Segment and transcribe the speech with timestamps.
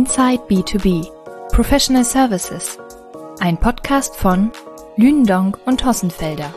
[0.00, 1.12] Inside B2B
[1.52, 2.78] Professional Services.
[3.40, 4.50] Ein Podcast von
[4.96, 6.54] Lündong und Hossenfelder.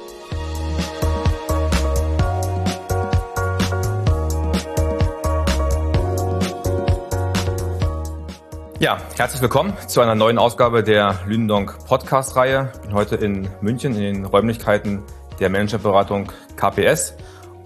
[8.80, 12.72] Ja, herzlich willkommen zu einer neuen Ausgabe der Lündong Podcast-Reihe.
[12.76, 15.04] Ich bin heute in München in den Räumlichkeiten
[15.42, 17.18] der Managerberatung KPS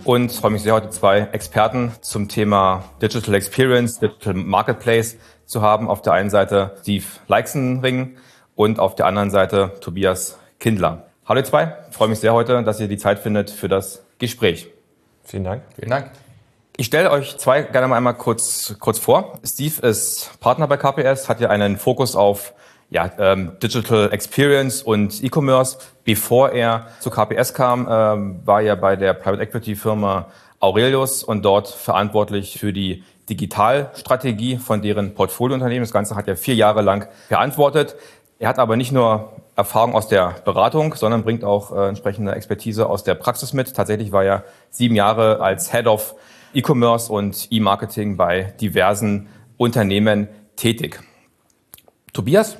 [0.07, 5.89] und freue mich sehr, heute zwei Experten zum Thema Digital Experience, Digital Marketplace zu haben.
[5.89, 8.15] Auf der einen Seite Steve Leixenring
[8.55, 11.07] und auf der anderen Seite Tobias Kindler.
[11.25, 14.69] Hallo ihr zwei, freue mich sehr heute, dass ihr die Zeit findet für das Gespräch.
[15.25, 15.63] Vielen Dank.
[15.75, 16.11] Vielen Dank.
[16.77, 19.39] Ich stelle euch zwei gerne mal einmal kurz, kurz vor.
[19.43, 22.53] Steve ist Partner bei KPS, hat ja einen Fokus auf
[22.89, 25.77] ja, ähm, Digital Experience und E-Commerce.
[26.03, 30.27] Bevor er zu KPS kam, ähm, war er bei der Private Equity Firma
[30.59, 35.83] Aurelius und dort verantwortlich für die Digitalstrategie von deren Portfoliounternehmen.
[35.83, 37.95] Das Ganze hat er vier Jahre lang verantwortet.
[38.39, 42.87] Er hat aber nicht nur Erfahrung aus der Beratung, sondern bringt auch äh, entsprechende Expertise
[42.87, 43.75] aus der Praxis mit.
[43.75, 46.15] Tatsächlich war er sieben Jahre als Head of
[46.53, 51.01] E-Commerce und E-Marketing bei diversen Unternehmen tätig.
[52.13, 52.57] Tobias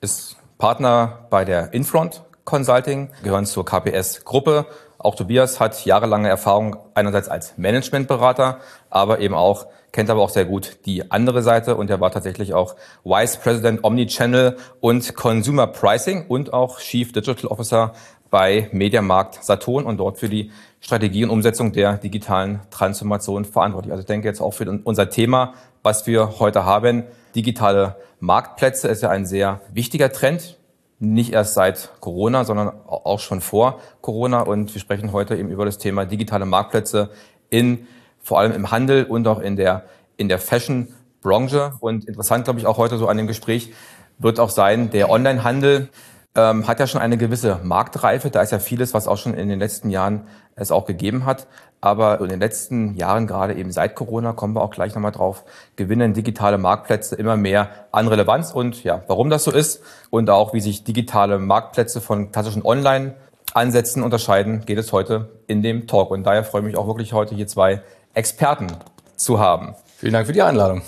[0.00, 4.66] ist Partner bei der Infront Consulting, gehören zur KPS-Gruppe.
[4.98, 10.44] Auch Tobias hat jahrelange Erfahrung einerseits als Managementberater, aber eben auch, kennt aber auch sehr
[10.44, 16.26] gut die andere Seite und er war tatsächlich auch Vice President Omnichannel und Consumer Pricing
[16.26, 17.92] und auch Chief Digital Officer
[18.30, 20.50] bei Mediamarkt Saturn und dort für die
[20.80, 23.92] Strategie und Umsetzung der digitalen Transformation verantwortlich.
[23.92, 29.02] Also ich denke jetzt auch für unser Thema, was wir heute haben, digitale Marktplätze ist
[29.02, 30.58] ja ein sehr wichtiger Trend.
[30.98, 34.40] Nicht erst seit Corona, sondern auch schon vor Corona.
[34.40, 37.10] Und wir sprechen heute eben über das Thema digitale Marktplätze
[37.50, 37.86] in,
[38.22, 39.84] vor allem im Handel und auch in der,
[40.16, 41.74] in der Fashion-Branche.
[41.80, 43.74] Und interessant, glaube ich, auch heute so an dem Gespräch
[44.18, 45.90] wird auch sein, der Onlinehandel
[46.36, 48.30] ähm, hat ja schon eine gewisse Marktreife.
[48.30, 51.46] Da ist ja vieles, was auch schon in den letzten Jahren es auch gegeben hat.
[51.80, 55.44] Aber in den letzten Jahren, gerade eben seit Corona, kommen wir auch gleich nochmal drauf,
[55.76, 58.52] gewinnen digitale Marktplätze immer mehr an Relevanz.
[58.52, 64.02] Und ja, warum das so ist und auch wie sich digitale Marktplätze von klassischen Online-Ansätzen
[64.02, 66.10] unterscheiden, geht es heute in dem Talk.
[66.10, 67.82] Und daher freue ich mich auch wirklich heute hier zwei
[68.14, 68.68] Experten
[69.16, 69.74] zu haben.
[69.98, 70.82] Vielen Dank für die Einladung.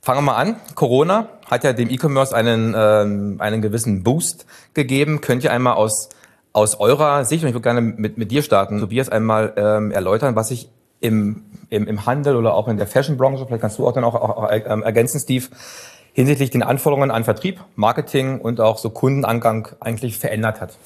[0.00, 0.56] Fangen wir mal an.
[0.74, 5.20] Corona hat ja dem E-Commerce einen, ähm, einen gewissen Boost gegeben.
[5.20, 6.08] Könnt ihr einmal aus,
[6.52, 10.34] aus eurer Sicht, und ich würde gerne mit, mit dir starten, Tobias, einmal ähm, erläutern,
[10.34, 10.70] was sich
[11.00, 14.14] im, im, im Handel oder auch in der Fashion-Branche, vielleicht kannst du auch dann auch,
[14.14, 15.46] auch, auch ähm, ergänzen, Steve,
[16.14, 20.78] hinsichtlich den Anforderungen an Vertrieb, Marketing und auch so Kundenangang eigentlich verändert hat?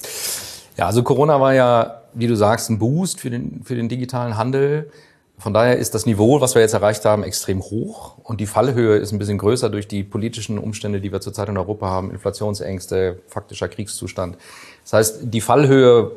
[0.77, 4.37] Ja, also Corona war ja, wie du sagst, ein Boost für den, für den digitalen
[4.37, 4.91] Handel.
[5.39, 8.97] Von daher ist das Niveau, was wir jetzt erreicht haben, extrem hoch und die Fallhöhe
[8.97, 13.19] ist ein bisschen größer durch die politischen Umstände, die wir zurzeit in Europa haben, Inflationsängste,
[13.27, 14.35] faktischer Kriegszustand.
[14.83, 16.11] Das heißt, die Fallhöhe,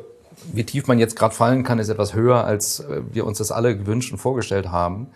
[0.53, 3.51] wie tief man jetzt gerade fallen kann, ist etwas höher, als äh, wir uns das
[3.51, 5.07] alle gewünscht und vorgestellt haben.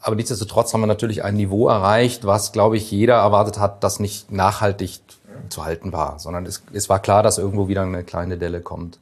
[0.00, 3.98] Aber nichtsdestotrotz haben wir natürlich ein Niveau erreicht, was, glaube ich, jeder erwartet hat, das
[3.98, 5.00] nicht nachhaltig
[5.48, 8.98] zu halten war, sondern es, es war klar, dass irgendwo wieder eine kleine Delle kommt.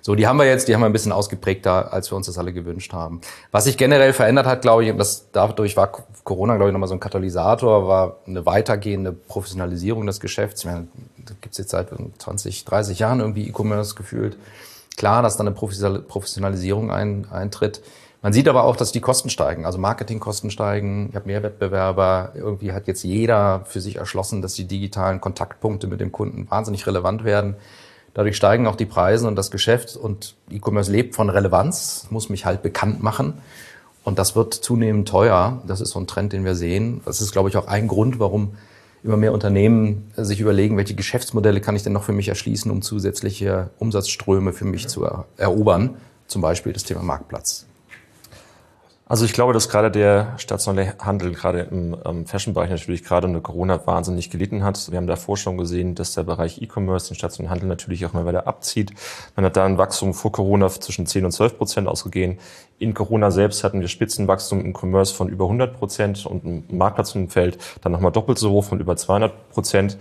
[0.00, 2.38] So, die haben wir jetzt, die haben wir ein bisschen ausgeprägter, als wir uns das
[2.38, 3.20] alle gewünscht haben.
[3.50, 5.92] Was sich generell verändert hat, glaube ich, und das dadurch war
[6.24, 10.60] Corona, glaube ich, nochmal so ein Katalysator, war eine weitergehende Professionalisierung des Geschäfts.
[10.62, 11.88] Ich meine, da gibt es jetzt seit
[12.18, 14.36] 20, 30 Jahren irgendwie E-Commerce gefühlt.
[14.96, 17.82] Klar, dass dann eine Professionalisierung ein, eintritt.
[18.20, 21.08] Man sieht aber auch, dass die Kosten steigen, also Marketingkosten steigen.
[21.10, 22.32] Ich habe mehr Wettbewerber.
[22.34, 26.86] Irgendwie hat jetzt jeder für sich erschlossen, dass die digitalen Kontaktpunkte mit dem Kunden wahnsinnig
[26.88, 27.54] relevant werden.
[28.18, 32.46] Dadurch steigen auch die Preise und das Geschäft und E-Commerce lebt von Relevanz, muss mich
[32.46, 33.34] halt bekannt machen.
[34.02, 35.62] Und das wird zunehmend teuer.
[35.68, 37.00] Das ist so ein Trend, den wir sehen.
[37.04, 38.56] Das ist, glaube ich, auch ein Grund, warum
[39.04, 42.82] immer mehr Unternehmen sich überlegen, welche Geschäftsmodelle kann ich denn noch für mich erschließen, um
[42.82, 45.98] zusätzliche Umsatzströme für mich zu erobern.
[46.26, 47.67] Zum Beispiel das Thema Marktplatz.
[49.10, 53.40] Also ich glaube, dass gerade der stationäre Handel gerade im ähm, Fashion-Bereich natürlich gerade unter
[53.40, 54.90] Corona wahnsinnig gelitten hat.
[54.90, 58.26] Wir haben davor schon gesehen, dass der Bereich E-Commerce, den stationären Handel natürlich auch mal
[58.26, 58.92] weiter abzieht.
[59.34, 62.36] Man hat da ein Wachstum vor Corona zwischen 10 und 12 Prozent ausgegeben.
[62.78, 67.56] In Corona selbst hatten wir Spitzenwachstum im Commerce von über 100 Prozent und im Marktplatzumfeld
[67.80, 69.96] dann nochmal doppelt so hoch von über 200 Prozent.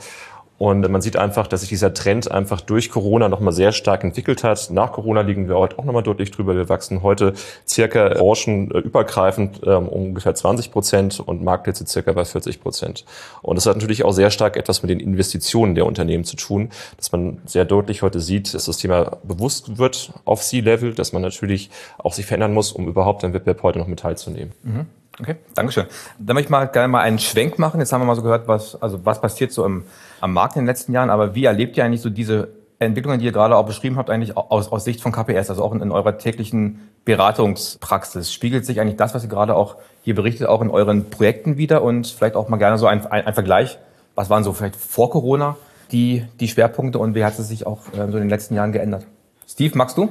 [0.57, 4.43] Und man sieht einfach, dass sich dieser Trend einfach durch Corona nochmal sehr stark entwickelt
[4.43, 4.71] hat.
[4.71, 6.55] Nach Corona liegen wir heute auch nochmal deutlich drüber.
[6.55, 7.33] Wir wachsen heute
[7.67, 13.05] circa branchenübergreifend ähm, ungefähr 20 Prozent und Marktplätze circa bei 40 Prozent.
[13.43, 16.69] Und das hat natürlich auch sehr stark etwas mit den Investitionen der Unternehmen zu tun,
[16.97, 21.21] dass man sehr deutlich heute sieht, dass das Thema bewusst wird auf C-Level, dass man
[21.21, 21.69] natürlich
[21.99, 24.53] auch sich verändern muss, um überhaupt am Wettbewerb heute noch mit teilzunehmen.
[24.63, 24.85] Mhm.
[25.19, 25.85] Okay, Dankeschön.
[26.19, 27.79] Dann möchte ich mal gerne mal einen Schwenk machen.
[27.79, 29.83] Jetzt haben wir mal so gehört, was, also was passiert so im,
[30.21, 31.09] am Markt in den letzten Jahren.
[31.09, 34.37] Aber wie erlebt ihr eigentlich so diese Entwicklungen, die ihr gerade auch beschrieben habt, eigentlich
[34.37, 38.31] aus, aus Sicht von KPS, also auch in, in eurer täglichen Beratungspraxis?
[38.31, 41.81] Spiegelt sich eigentlich das, was ihr gerade auch hier berichtet, auch in euren Projekten wieder?
[41.81, 43.79] Und vielleicht auch mal gerne so ein, ein, ein Vergleich.
[44.13, 45.57] Was waren so vielleicht vor Corona
[45.91, 48.71] die, die Schwerpunkte und wie hat es sich auch äh, so in den letzten Jahren
[48.71, 49.07] geändert?
[49.47, 50.09] Steve, magst du?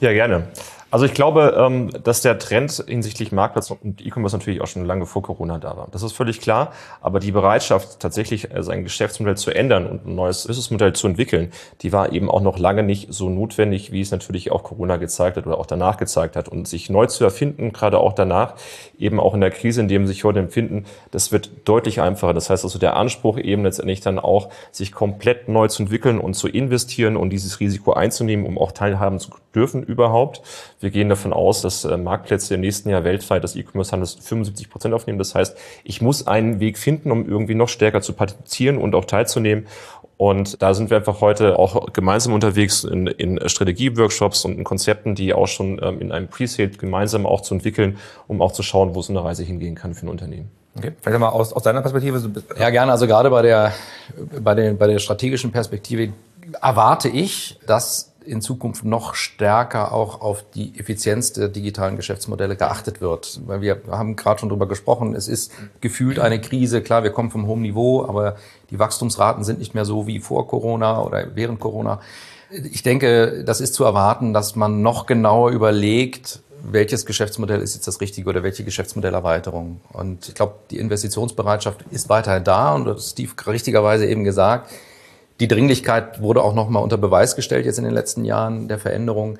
[0.00, 0.48] Ja, gerne.
[0.94, 5.06] Also ich glaube, ähm, dass der Trend hinsichtlich Marktplatz und E-Commerce natürlich auch schon lange
[5.06, 5.88] vor Corona da war.
[5.90, 6.70] Das ist völlig klar.
[7.00, 11.50] Aber die Bereitschaft, tatsächlich äh, sein Geschäftsmodell zu ändern und ein neues Businessmodell zu entwickeln,
[11.82, 15.36] die war eben auch noch lange nicht so notwendig, wie es natürlich auch Corona gezeigt
[15.36, 16.48] hat oder auch danach gezeigt hat.
[16.48, 18.54] Und sich neu zu erfinden, gerade auch danach,
[18.96, 22.34] eben auch in der Krise, in der wir sich heute empfinden, das wird deutlich einfacher.
[22.34, 26.34] Das heißt also der Anspruch eben letztendlich dann auch, sich komplett neu zu entwickeln und
[26.34, 30.42] zu investieren und dieses Risiko einzunehmen, um auch teilhaben zu dürfen überhaupt.
[30.84, 34.92] Wir gehen davon aus, dass äh, Marktplätze im nächsten Jahr weltweit des E-Commerce-Handels 75 Prozent
[34.92, 35.18] aufnehmen.
[35.18, 39.06] Das heißt, ich muss einen Weg finden, um irgendwie noch stärker zu partizipieren und auch
[39.06, 39.66] teilzunehmen.
[40.18, 45.14] Und da sind wir einfach heute auch gemeinsam unterwegs in, in Strategieworkshops und in Konzepten,
[45.14, 47.96] die auch schon ähm, in einem Pre-Sale gemeinsam auch zu entwickeln,
[48.28, 50.50] um auch zu schauen, wo so eine Reise hingehen kann für ein Unternehmen.
[50.76, 50.92] Okay.
[51.00, 52.18] Vielleicht mal aus, aus deiner Perspektive.
[52.18, 52.28] So
[52.58, 52.92] ja, gerne.
[52.92, 53.72] Also gerade bei der,
[54.38, 56.12] bei, den, bei der strategischen Perspektive
[56.60, 63.00] erwarte ich, dass in Zukunft noch stärker auch auf die Effizienz der digitalen Geschäftsmodelle geachtet
[63.00, 63.40] wird.
[63.46, 66.82] Weil wir haben gerade schon drüber gesprochen, es ist gefühlt eine Krise.
[66.82, 68.36] Klar, wir kommen vom hohen Niveau, aber
[68.70, 72.00] die Wachstumsraten sind nicht mehr so wie vor Corona oder während Corona.
[72.50, 77.86] Ich denke, das ist zu erwarten, dass man noch genauer überlegt, welches Geschäftsmodell ist jetzt
[77.86, 79.80] das Richtige oder welche Geschäftsmodellerweiterung.
[79.92, 84.70] Und ich glaube, die Investitionsbereitschaft ist weiterhin da und das Steve richtigerweise eben gesagt,
[85.40, 89.38] die Dringlichkeit wurde auch nochmal unter Beweis gestellt jetzt in den letzten Jahren der Veränderung.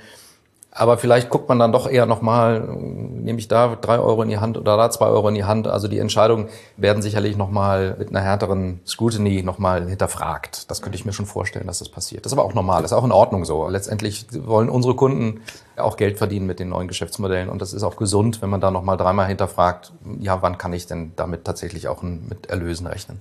[0.77, 4.39] Aber vielleicht guckt man dann doch eher nochmal, nehme ich da drei Euro in die
[4.39, 5.69] Hand oder da zwei Euro in die Hand.
[5.69, 10.69] Also die Entscheidungen werden sicherlich nochmal mit einer härteren Scrutiny nochmal hinterfragt.
[10.69, 12.25] Das könnte ich mir schon vorstellen, dass das passiert.
[12.25, 13.69] Das ist aber auch normal, das ist auch in Ordnung so.
[13.69, 15.43] Letztendlich wollen unsere Kunden
[15.77, 17.51] auch Geld verdienen mit den neuen Geschäftsmodellen.
[17.51, 20.89] Und das ist auch gesund, wenn man da nochmal dreimal hinterfragt, ja, wann kann ich
[20.89, 23.21] denn damit tatsächlich auch mit Erlösen rechnen.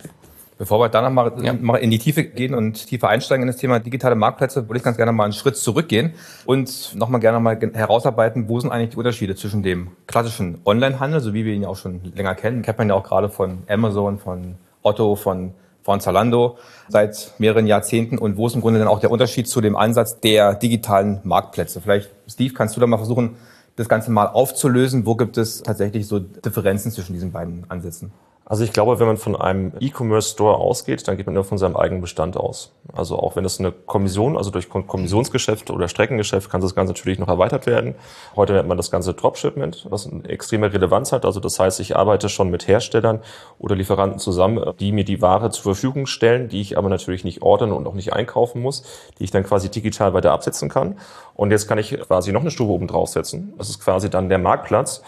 [0.63, 1.51] Bevor wir da nochmal ja.
[1.51, 4.83] mal in die Tiefe gehen und tiefer einsteigen in das Thema digitale Marktplätze, würde ich
[4.83, 6.13] ganz gerne mal einen Schritt zurückgehen
[6.45, 11.33] und nochmal gerne mal herausarbeiten, wo sind eigentlich die Unterschiede zwischen dem klassischen Onlinehandel, so
[11.33, 14.19] wie wir ihn ja auch schon länger kennen, kennt man ja auch gerade von Amazon,
[14.19, 16.57] von Otto, von von Zalando
[16.87, 20.21] seit mehreren Jahrzehnten und wo ist im Grunde dann auch der Unterschied zu dem Ansatz
[20.21, 21.81] der digitalen Marktplätze?
[21.81, 23.35] Vielleicht, Steve, kannst du da mal versuchen,
[23.75, 25.05] das Ganze mal aufzulösen?
[25.05, 28.13] Wo gibt es tatsächlich so Differenzen zwischen diesen beiden Ansätzen?
[28.45, 31.77] Also ich glaube, wenn man von einem E-Commerce-Store ausgeht, dann geht man nur von seinem
[31.77, 32.73] eigenen Bestand aus.
[32.91, 37.19] Also auch wenn es eine Kommission, also durch Kommissionsgeschäft oder Streckengeschäft kann das Ganze natürlich
[37.19, 37.95] noch erweitert werden.
[38.35, 41.23] Heute nennt man das Ganze Dropshipment, was eine extreme Relevanz hat.
[41.23, 43.21] Also das heißt, ich arbeite schon mit Herstellern
[43.59, 47.41] oder Lieferanten zusammen, die mir die Ware zur Verfügung stellen, die ich aber natürlich nicht
[47.43, 48.83] ordern und auch nicht einkaufen muss,
[49.19, 50.97] die ich dann quasi digital weiter absetzen kann.
[51.33, 53.53] Und jetzt kann ich quasi noch eine Stufe oben draufsetzen.
[53.57, 55.01] Das ist quasi dann der Marktplatz.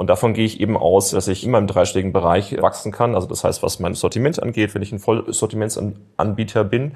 [0.00, 3.14] Und davon gehe ich eben aus, dass ich immer im dreistelligen Bereich wachsen kann.
[3.14, 6.92] Also das heißt, was mein Sortiment angeht, wenn ich ein Vollsortimentsanbieter bin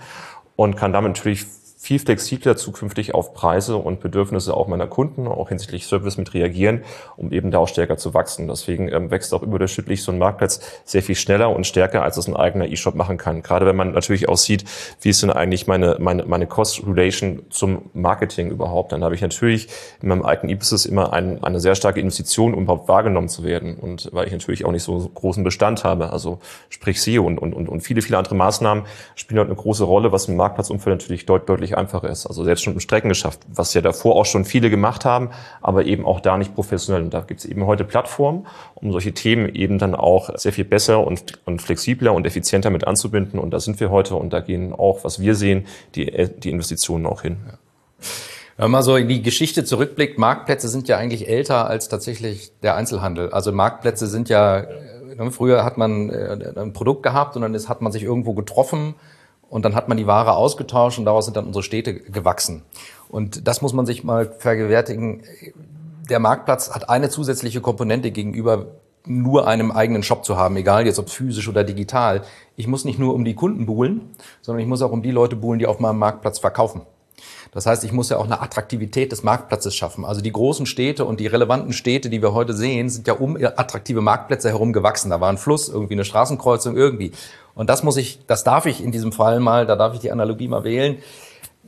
[0.57, 1.45] und kann damit natürlich
[1.85, 6.83] viel flexibler zukünftig auf Preise und Bedürfnisse auch meiner Kunden, auch hinsichtlich Service mit reagieren,
[7.19, 8.49] um eben da auch stärker zu wachsen.
[8.49, 12.27] Deswegen ähm, wächst auch überdurchschnittlich so ein Marktplatz sehr viel schneller und stärker, als es
[12.27, 13.43] ein eigener E-Shop machen kann.
[13.43, 14.65] Gerade wenn man natürlich auch sieht,
[15.03, 19.69] wie ist denn eigentlich meine, meine, meine Cost-Relation zum Marketing überhaupt, dann habe ich natürlich
[20.01, 23.77] in meinem eigenen E-Business immer ein, eine sehr starke Investition, um überhaupt wahrgenommen zu werden.
[23.77, 26.39] Und weil ich natürlich auch nicht so großen Bestand habe, also
[26.71, 28.85] sprich SEO und, und, und viele, viele andere Maßnahmen
[29.17, 32.27] spielen dort eine große Rolle, was im Marktplatzumfeld natürlich deut deutlich einfacher ist.
[32.27, 36.07] Also selbst schon im Streckengeschäft, was ja davor auch schon viele gemacht haben, aber eben
[36.07, 37.03] auch da nicht professionell.
[37.03, 40.65] Und da gibt es eben heute Plattformen, um solche Themen eben dann auch sehr viel
[40.65, 43.39] besser und, und flexibler und effizienter mit anzubinden.
[43.39, 46.07] Und da sind wir heute und da gehen auch, was wir sehen, die,
[46.39, 47.37] die Investitionen auch hin.
[47.47, 47.59] Ja.
[48.57, 52.77] Wenn man so in die Geschichte zurückblickt, Marktplätze sind ja eigentlich älter als tatsächlich der
[52.77, 53.31] Einzelhandel.
[53.31, 57.83] Also Marktplätze sind ja, äh, früher hat man äh, ein Produkt gehabt und dann hat
[57.83, 58.95] man sich irgendwo getroffen
[59.55, 62.63] und dann hat man die Ware ausgetauscht und daraus sind dann unsere Städte gewachsen.
[63.09, 65.23] Und das muss man sich mal vergewärtigen.
[66.11, 68.67] Der Marktplatz hat eine zusätzliche Komponente gegenüber
[69.07, 72.23] nur einem eigenen Shop zu haben, egal jetzt ob physisch oder digital.
[72.57, 74.01] Ich muss nicht nur um die Kunden buhlen,
[74.43, 76.83] sondern ich muss auch um die Leute buhlen, die auf meinem Marktplatz verkaufen.
[77.53, 80.05] Das heißt, ich muss ja auch eine Attraktivität des Marktplatzes schaffen.
[80.05, 83.37] Also die großen Städte und die relevanten Städte, die wir heute sehen, sind ja um
[83.37, 85.11] attraktive Marktplätze herum gewachsen.
[85.11, 87.13] Da war ein Fluss, irgendwie eine Straßenkreuzung, irgendwie.
[87.55, 90.11] Und das muss ich, das darf ich in diesem Fall mal, da darf ich die
[90.11, 90.99] Analogie mal wählen,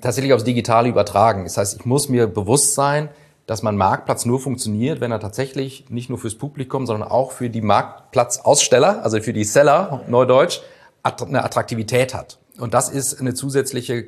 [0.01, 1.45] tatsächlich aufs Digitale übertragen.
[1.45, 3.09] Das heißt, ich muss mir bewusst sein,
[3.47, 7.49] dass man Marktplatz nur funktioniert, wenn er tatsächlich nicht nur fürs Publikum, sondern auch für
[7.49, 10.61] die Marktplatzaussteller, also für die Seller, Neudeutsch,
[11.05, 12.39] eine Attraktivität hat.
[12.59, 14.07] Und das ist eine zusätzliche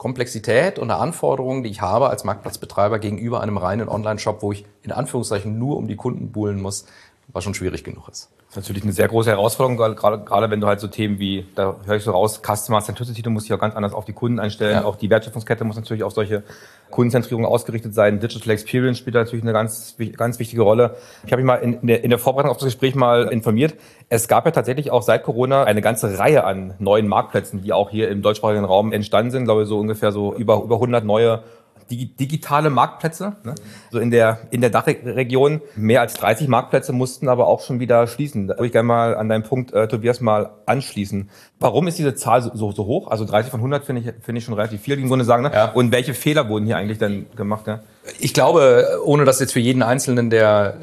[0.00, 4.64] Komplexität und eine Anforderung, die ich habe als Marktplatzbetreiber gegenüber einem reinen Online-Shop, wo ich
[4.82, 6.86] in Anführungszeichen nur um die Kunden buhlen muss,
[7.28, 8.30] was schon schwierig genug ist.
[8.50, 11.46] Das ist natürlich eine sehr große Herausforderung, gerade, gerade wenn du halt so Themen wie,
[11.54, 14.12] da höre ich so raus, Customer Centricity, du musst dich auch ganz anders auf die
[14.12, 14.74] Kunden einstellen.
[14.74, 14.84] Ja.
[14.84, 16.42] Auch die Wertschöpfungskette muss natürlich auf solche
[16.90, 18.18] Kundenzentrierung ausgerichtet sein.
[18.18, 20.96] Digital Experience spielt da natürlich eine ganz, ganz wichtige Rolle.
[21.24, 23.74] Ich habe mich mal in, der, in der Vorbereitung auf das Gespräch mal informiert.
[24.08, 27.90] Es gab ja tatsächlich auch seit Corona eine ganze Reihe an neuen Marktplätzen, die auch
[27.90, 29.42] hier im deutschsprachigen Raum entstanden sind.
[29.42, 31.44] Ich glaube, so ungefähr so über, über 100 neue
[31.90, 33.36] digitale Marktplätze.
[33.44, 33.54] Ne?
[33.90, 38.06] So in der, in der Dachregion mehr als 30 Marktplätze mussten aber auch schon wieder
[38.06, 38.48] schließen.
[38.48, 41.30] Da würde ich gerne mal an deinem Punkt, äh, Tobias, mal anschließen.
[41.58, 43.10] Warum ist diese Zahl so, so hoch?
[43.10, 45.42] Also 30 von 100 finde ich, finde ich schon relativ viel, wie im Grunde sagen.
[45.42, 45.50] Ne?
[45.52, 45.72] Ja.
[45.72, 47.66] Und welche Fehler wurden hier eigentlich dann gemacht?
[47.66, 47.80] Ne?
[48.18, 50.76] Ich glaube, ohne das jetzt für jeden Einzelnen der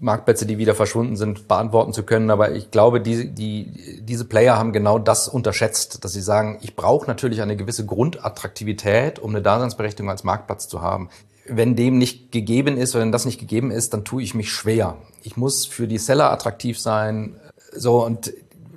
[0.00, 2.30] Marktplätze, die wieder verschwunden sind, beantworten zu können.
[2.30, 6.76] Aber ich glaube, die, die, diese Player haben genau das unterschätzt, dass sie sagen, ich
[6.76, 11.08] brauche natürlich eine gewisse Grundattraktivität, um eine Daseinsberechtigung als Marktplatz zu haben.
[11.48, 14.96] Wenn dem nicht gegeben ist, wenn das nicht gegeben ist, dann tue ich mich schwer.
[15.22, 17.36] Ich muss für die Seller attraktiv sein.
[17.72, 18.32] So, und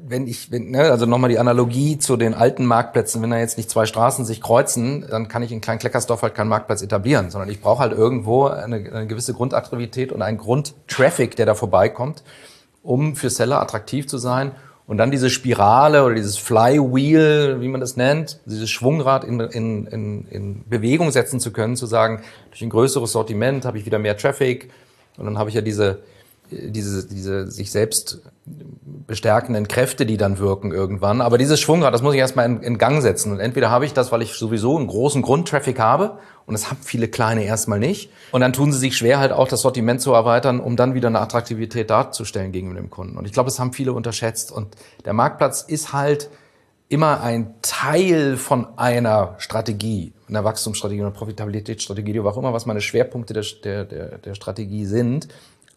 [0.09, 3.57] wenn ich, wenn, ne, also nochmal die Analogie zu den alten Marktplätzen, wenn da jetzt
[3.57, 7.49] nicht zwei Straßen sich kreuzen, dann kann ich in Klein-Kleckersdorf halt keinen Marktplatz etablieren, sondern
[7.49, 12.23] ich brauche halt irgendwo eine, eine gewisse Grundattraktivität und einen Grundtraffic, der da vorbeikommt,
[12.81, 14.51] um für Seller attraktiv zu sein.
[14.87, 19.85] Und dann diese Spirale oder dieses Flywheel, wie man das nennt, dieses Schwungrad in, in,
[19.85, 23.99] in, in Bewegung setzen zu können, zu sagen, durch ein größeres Sortiment habe ich wieder
[23.99, 24.71] mehr Traffic.
[25.17, 25.99] Und dann habe ich ja diese
[26.51, 28.21] diese, diese sich selbst
[29.07, 31.21] bestärkenden Kräfte, die dann wirken irgendwann.
[31.21, 33.31] Aber dieses Schwungrad, das muss ich erstmal in, in Gang setzen.
[33.31, 36.79] Und entweder habe ich das, weil ich sowieso einen großen Grundtraffic habe, und das haben
[36.81, 38.09] viele kleine erstmal nicht.
[38.31, 41.07] Und dann tun sie sich schwer, halt auch das Sortiment zu erweitern, um dann wieder
[41.07, 43.19] eine Attraktivität darzustellen gegenüber dem Kunden.
[43.19, 44.51] Und ich glaube, das haben viele unterschätzt.
[44.51, 44.75] Und
[45.05, 46.31] der Marktplatz ist halt
[46.87, 52.81] immer ein Teil von einer Strategie, einer Wachstumsstrategie, einer Profitabilitätsstrategie, wie auch immer, was meine
[52.81, 55.27] Schwerpunkte der, der, der Strategie sind.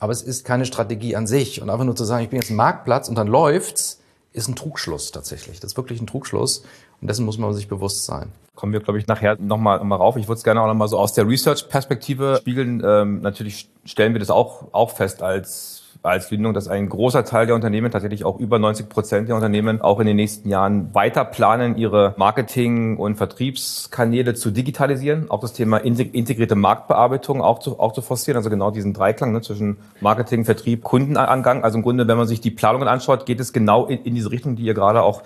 [0.03, 1.63] Aber es ist keine Strategie an sich.
[1.63, 4.01] Und einfach nur zu sagen, ich bin jetzt ein Marktplatz und dann läuft's,
[4.33, 5.61] ist ein Trugschluss tatsächlich.
[5.61, 6.65] Das ist wirklich ein Trugschluss.
[7.01, 8.33] Und dessen muss man sich bewusst sein.
[8.57, 10.17] Kommen wir, glaube ich, nachher nochmal noch mal rauf.
[10.17, 12.83] Ich würde es gerne auch nochmal so aus der Research-Perspektive spiegeln.
[12.85, 17.47] Ähm, natürlich stellen wir das auch, auch fest als als Gründung, dass ein großer Teil
[17.47, 21.25] der Unternehmen, tatsächlich auch über 90 Prozent der Unternehmen, auch in den nächsten Jahren weiter
[21.25, 27.93] planen, ihre Marketing- und Vertriebskanäle zu digitalisieren, auch das Thema integrierte Marktbearbeitung auch zu, auch
[27.93, 31.63] zu forcieren, also genau diesen Dreiklang ne, zwischen Marketing, Vertrieb, Kundenangang.
[31.63, 34.33] Also im Grunde, wenn man sich die Planungen anschaut, geht es genau in, in diese
[34.33, 35.23] Richtung, die ihr gerade auch,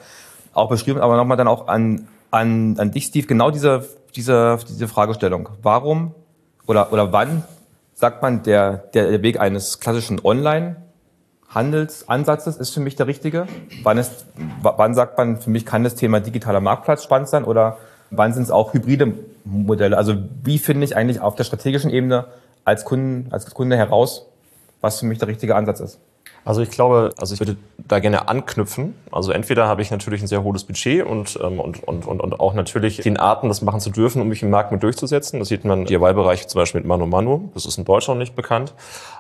[0.53, 4.89] auch beschrieben, aber nochmal dann auch an, an, an dich, Steve, genau diese, diese, diese
[4.89, 5.49] Fragestellung.
[5.63, 6.15] Warum
[6.67, 7.45] oder, oder wann
[7.97, 13.47] sagt man, der, der Weg eines klassischen Online-Handelsansatzes ist für mich der richtige?
[13.83, 14.27] Wann, ist,
[14.61, 17.79] wann sagt man, für mich kann das Thema digitaler Marktplatz spannend sein oder
[18.11, 19.97] wann sind es auch hybride Modelle?
[19.97, 22.27] Also wie finde ich eigentlich auf der strategischen Ebene
[22.67, 24.27] als, Kunden, als Kunde heraus,
[24.83, 25.99] was für mich der richtige Ansatz ist?
[26.47, 28.95] Also ich glaube, also ich würde da gerne anknüpfen.
[29.11, 32.39] Also entweder habe ich natürlich ein sehr hohes Budget und, ähm, und, und, und, und
[32.39, 35.41] auch natürlich den Arten, das machen zu dürfen, um mich im Markt mit durchzusetzen.
[35.41, 37.51] Das sieht man im DIY-Bereich zum Beispiel mit Manu Manu.
[37.55, 38.75] Das ist in Deutschland nicht bekannt.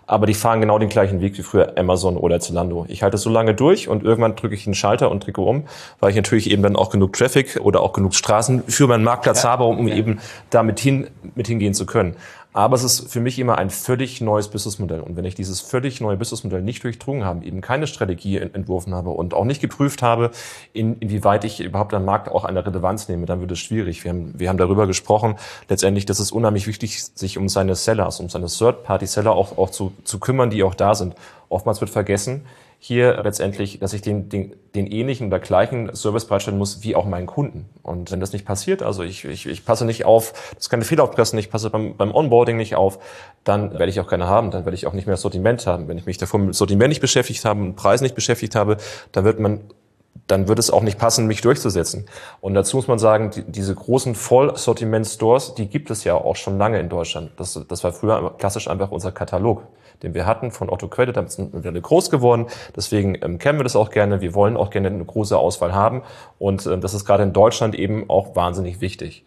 [0.06, 2.86] Aber die fahren genau den gleichen Weg wie früher Amazon oder Zalando.
[2.88, 5.64] Ich halte es so lange durch und irgendwann drücke ich einen Schalter und drücke um,
[5.98, 9.42] weil ich natürlich eben dann auch genug Traffic oder auch genug Straßen für meinen Marktplatz
[9.42, 9.50] ja.
[9.50, 9.96] habe, um ja.
[9.96, 12.14] eben damit hin, mit hingehen zu können.
[12.56, 15.00] Aber es ist für mich immer ein völlig neues Businessmodell.
[15.00, 19.10] Und wenn ich dieses völlig neue Businessmodell nicht durchdrungen habe, eben keine Strategie entworfen habe
[19.10, 20.30] und auch nicht geprüft habe,
[20.72, 24.04] in, inwieweit ich überhaupt am Markt auch eine Relevanz nehme, dann wird es schwierig.
[24.04, 25.36] Wir haben, wir haben darüber gesprochen,
[25.68, 29.92] letztendlich, dass es unheimlich wichtig sich um seine Sellers, um seine Third-Party-Seller auch, auch zu,
[30.04, 31.14] zu kümmern, die auch da sind.
[31.50, 32.46] Oftmals wird vergessen,
[32.86, 37.04] hier letztendlich, dass ich den, den, den ähnlichen oder gleichen Service bereitstellen muss wie auch
[37.04, 37.68] meinen Kunden.
[37.82, 40.84] Und wenn das nicht passiert, also ich, ich, ich passe nicht auf, das kann eine
[40.84, 43.00] Fehlaufpressen, ich passe beim, beim Onboarding nicht auf,
[43.42, 45.88] dann werde ich auch keine haben, dann werde ich auch nicht mehr Sortiment haben.
[45.88, 48.76] Wenn ich mich davor mit Sortiment nicht beschäftigt habe, mit Preis nicht beschäftigt habe,
[49.10, 49.62] dann wird man
[50.28, 52.06] dann wird es auch nicht passen, mich durchzusetzen.
[52.40, 56.58] Und dazu muss man sagen, die, diese großen Vollsortiment-Stores, die gibt es ja auch schon
[56.58, 57.32] lange in Deutschland.
[57.36, 59.62] Das, das war früher klassisch einfach unser Katalog
[60.02, 62.46] den wir hatten von Otto Credit, damit sind wir groß geworden.
[62.74, 64.20] Deswegen ähm, kennen wir das auch gerne.
[64.20, 66.02] Wir wollen auch gerne eine große Auswahl haben.
[66.38, 69.24] Und ähm, das ist gerade in Deutschland eben auch wahnsinnig wichtig.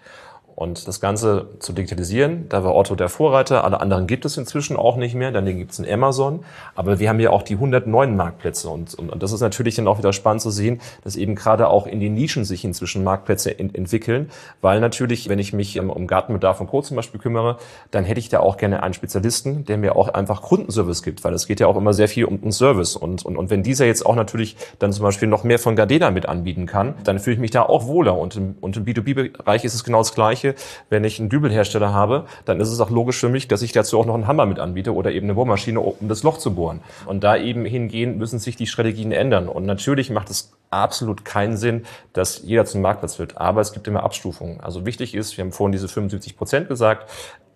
[0.59, 4.75] Und das Ganze zu digitalisieren, da war Otto der Vorreiter, alle anderen gibt es inzwischen
[4.75, 6.43] auch nicht mehr, dann gibt es einen Amazon,
[6.75, 8.67] aber wir haben ja auch die 109 Marktplätze.
[8.67, 11.69] Und, und, und das ist natürlich dann auch wieder spannend zu sehen, dass eben gerade
[11.69, 16.07] auch in den Nischen sich inzwischen Marktplätze in, entwickeln, weil natürlich, wenn ich mich um
[16.07, 16.81] Gartenbedarf und Co.
[16.81, 17.55] zum Beispiel kümmere,
[17.91, 21.33] dann hätte ich da auch gerne einen Spezialisten, der mir auch einfach Kundenservice gibt, weil
[21.33, 22.97] es geht ja auch immer sehr viel um, um Service.
[22.97, 26.11] Und, und, und wenn dieser jetzt auch natürlich dann zum Beispiel noch mehr von Gardena
[26.11, 28.17] mit anbieten kann, dann fühle ich mich da auch wohler.
[28.17, 30.48] Und im, und im B2B-Bereich ist es genau das Gleiche.
[30.89, 33.99] Wenn ich einen Dübelhersteller habe, dann ist es auch logisch für mich, dass ich dazu
[33.99, 36.81] auch noch einen Hammer mit anbiete oder eben eine Bohrmaschine, um das Loch zu bohren.
[37.05, 39.47] Und da eben hingehen, müssen sich die Strategien ändern.
[39.47, 43.37] Und natürlich macht es absolut keinen Sinn, dass jeder zum Marktplatz wird.
[43.37, 44.59] Aber es gibt immer Abstufungen.
[44.61, 47.09] Also wichtig ist, wir haben vorhin diese 75 Prozent gesagt,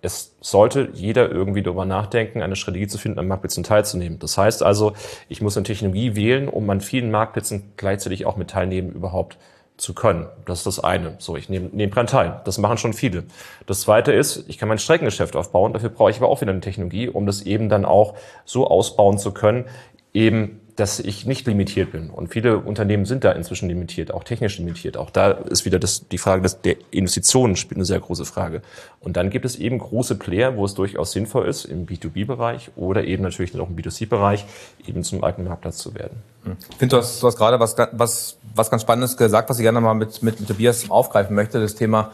[0.04, 4.20] es sollte jeder irgendwie darüber nachdenken, eine Strategie zu finden, an Marktplätzen teilzunehmen.
[4.20, 4.94] Das heißt also,
[5.30, 9.38] ich muss eine Technologie wählen, um an vielen Marktplätzen gleichzeitig auch mit teilnehmen überhaupt
[9.78, 10.28] zu können.
[10.46, 11.16] Das ist das eine.
[11.20, 12.42] So, ich nehme, nehme dran teil.
[12.46, 13.24] Das machen schon viele.
[13.66, 15.74] Das zweite ist, ich kann mein Streckengeschäft aufbauen.
[15.74, 18.16] Dafür brauche ich aber auch wieder eine Technologie, um das eben dann auch
[18.46, 19.66] so ausbauen zu können,
[20.14, 22.10] eben dass ich nicht limitiert bin.
[22.10, 24.98] Und viele Unternehmen sind da inzwischen limitiert, auch technisch limitiert.
[24.98, 28.64] Auch da ist wieder das, die Frage des, der Investitionen spielt eine sehr große Frage.
[29.00, 33.04] Und dann gibt es eben große Player, wo es durchaus sinnvoll ist, im B2B-Bereich oder
[33.04, 34.46] eben natürlich auch im B2C-Bereich,
[34.88, 36.18] eben zum eigenen Marktplatz zu werden.
[36.72, 39.64] Ich finde, du hast, du hast gerade was, was, was ganz Spannendes gesagt, was ich
[39.64, 42.12] gerne mal mit, mit, mit Tobias aufgreifen möchte, das Thema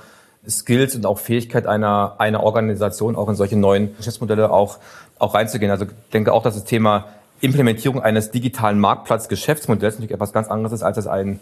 [0.48, 4.80] Skills und auch Fähigkeit einer, einer Organisation, auch in solche neuen Geschäftsmodelle auch,
[5.18, 5.72] auch reinzugehen.
[5.72, 7.06] Also ich denke auch, dass das Thema
[7.41, 11.39] Implementierung eines digitalen Marktplatz-Geschäftsmodells natürlich etwas ganz anderes ist, als es ein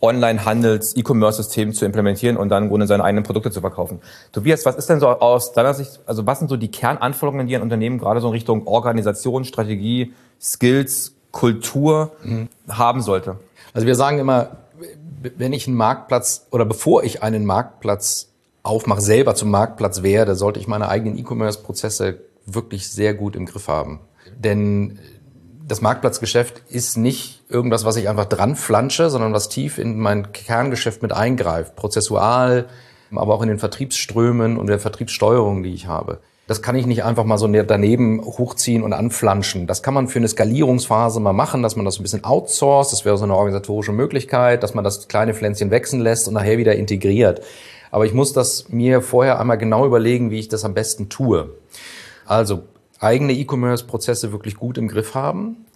[0.00, 4.00] Online-Handels-E-Commerce-System zu implementieren und dann im Grunde seine eigenen Produkte zu verkaufen.
[4.32, 7.56] Tobias, was ist denn so aus deiner Sicht, also was sind so die Kernanforderungen, die
[7.56, 12.48] ein Unternehmen gerade so in Richtung Organisation, Strategie, Skills, Kultur mhm.
[12.68, 13.36] haben sollte?
[13.74, 14.58] Also wir sagen immer,
[15.36, 18.28] wenn ich einen Marktplatz oder bevor ich einen Marktplatz
[18.62, 23.66] aufmache, selber zum Marktplatz werde, sollte ich meine eigenen E-Commerce-Prozesse wirklich sehr gut im Griff
[23.66, 24.00] haben.
[24.36, 24.98] Denn
[25.68, 30.32] das Marktplatzgeschäft ist nicht irgendwas, was ich einfach dran flansche, sondern was tief in mein
[30.32, 32.66] Kerngeschäft mit eingreift, prozessual,
[33.14, 36.20] aber auch in den Vertriebsströmen und der Vertriebssteuerung, die ich habe.
[36.46, 39.66] Das kann ich nicht einfach mal so daneben hochziehen und anflanschen.
[39.66, 42.92] Das kann man für eine Skalierungsphase mal machen, dass man das ein bisschen outsourced.
[42.94, 46.56] Das wäre so eine organisatorische Möglichkeit, dass man das kleine Pflänzchen wechseln lässt und nachher
[46.56, 47.42] wieder integriert.
[47.90, 51.50] Aber ich muss das mir vorher einmal genau überlegen, wie ich das am besten tue.
[52.24, 52.62] Also
[53.00, 55.66] eigene E-Commerce-Prozesse wirklich gut im Griff haben.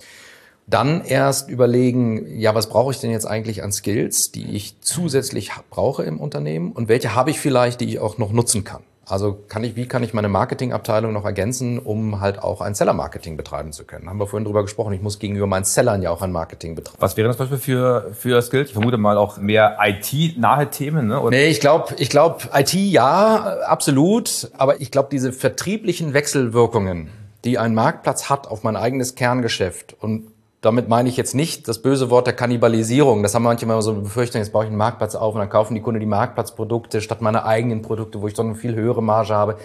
[0.67, 5.51] Dann erst überlegen, ja, was brauche ich denn jetzt eigentlich an Skills, die ich zusätzlich
[5.71, 8.83] brauche im Unternehmen und welche habe ich vielleicht, die ich auch noch nutzen kann.
[9.13, 13.37] Also kann ich, wie kann ich meine Marketingabteilung noch ergänzen, um halt auch ein Seller-Marketing
[13.37, 14.09] betreiben zu können?
[14.09, 14.95] Haben wir vorhin drüber gesprochen.
[14.95, 16.97] Ich muss gegenüber meinen Sellern ja auch ein Marketing betreiben.
[16.99, 18.69] Was wäre das Beispiel für, für Skills?
[18.69, 21.21] Ich vermute mal auch mehr IT-nahe Themen, ne?
[21.21, 21.37] Oder?
[21.37, 24.51] Nee, ich glaube, ich glaube, IT ja, absolut.
[24.57, 27.11] Aber ich glaube, diese vertrieblichen Wechselwirkungen,
[27.45, 30.29] die ein Marktplatz hat auf mein eigenes Kerngeschäft und
[30.63, 33.23] damit meine ich jetzt nicht das böse Wort der Kannibalisierung.
[33.23, 35.51] Das haben manche immer so eine Befürchtung, jetzt baue ich einen Marktplatz auf und dann
[35.51, 39.03] kaufen die Kunden die Marktplatzprodukte statt meine eigenen Produkte, wo ich so eine viel höhere
[39.03, 39.59] Marge habe.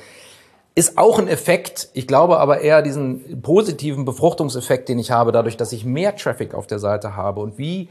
[0.73, 1.89] Ist auch ein Effekt.
[1.93, 6.55] Ich glaube aber eher diesen positiven Befruchtungseffekt, den ich habe, dadurch, dass ich mehr Traffic
[6.55, 7.41] auf der Seite habe.
[7.41, 7.89] Und wie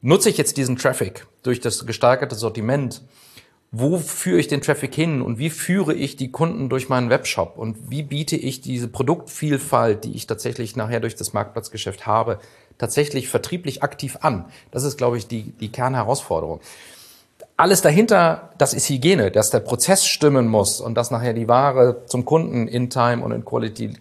[0.00, 3.02] nutze ich jetzt diesen Traffic durch das gesteigerte Sortiment?
[3.72, 7.56] Wo führe ich den Traffic hin und wie führe ich die Kunden durch meinen Webshop
[7.56, 12.40] und wie biete ich diese Produktvielfalt, die ich tatsächlich nachher durch das Marktplatzgeschäft habe,
[12.78, 14.46] tatsächlich vertrieblich aktiv an.
[14.72, 16.60] Das ist, glaube ich, die, die Kernherausforderung.
[17.56, 22.06] Alles dahinter, das ist Hygiene, dass der Prozess stimmen muss und dass nachher die Ware
[22.06, 23.94] zum Kunden in Time und in Quality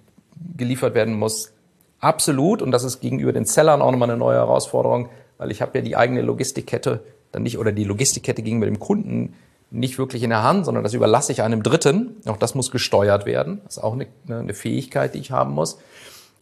[0.58, 1.52] geliefert werden muss.
[2.00, 2.62] Absolut.
[2.62, 5.84] Und das ist gegenüber den Sellern auch nochmal eine neue Herausforderung, weil ich habe ja
[5.84, 7.04] die eigene Logistikkette
[7.34, 9.36] dann nicht oder die Logistikkette gegenüber dem Kunden
[9.72, 12.18] nicht wirklich in der Hand, sondern das überlasse ich einem Dritten.
[12.26, 13.62] Auch das muss gesteuert werden.
[13.66, 15.78] Das ist auch eine, eine Fähigkeit, die ich haben muss.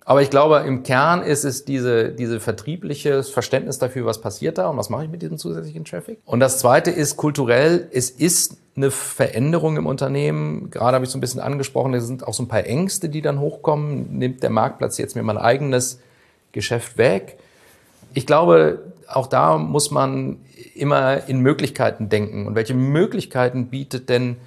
[0.05, 4.69] Aber ich glaube, im Kern ist es diese, diese vertriebliches Verständnis dafür, was passiert da
[4.69, 6.19] und was mache ich mit diesem zusätzlichen Traffic.
[6.23, 10.71] Und das Zweite ist kulturell, es ist eine Veränderung im Unternehmen.
[10.71, 13.21] Gerade habe ich so ein bisschen angesprochen, es sind auch so ein paar Ängste, die
[13.21, 14.17] dann hochkommen.
[14.17, 15.99] Nimmt der Marktplatz jetzt mir mein eigenes
[16.53, 17.37] Geschäft weg?
[18.13, 20.39] Ich glaube, auch da muss man
[20.75, 22.47] immer in Möglichkeiten denken.
[22.47, 24.37] Und welche Möglichkeiten bietet denn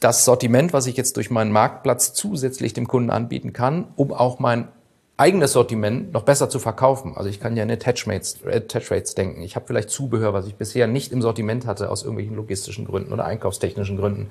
[0.00, 4.38] das Sortiment, was ich jetzt durch meinen Marktplatz zusätzlich dem Kunden anbieten kann, um auch
[4.40, 4.68] mein
[5.16, 7.12] eigenes Sortiment noch besser zu verkaufen.
[7.16, 9.42] Also ich kann ja in Attach Rates, Attach Rates denken.
[9.42, 13.12] Ich habe vielleicht Zubehör, was ich bisher nicht im Sortiment hatte aus irgendwelchen logistischen Gründen
[13.12, 14.30] oder einkaufstechnischen Gründen.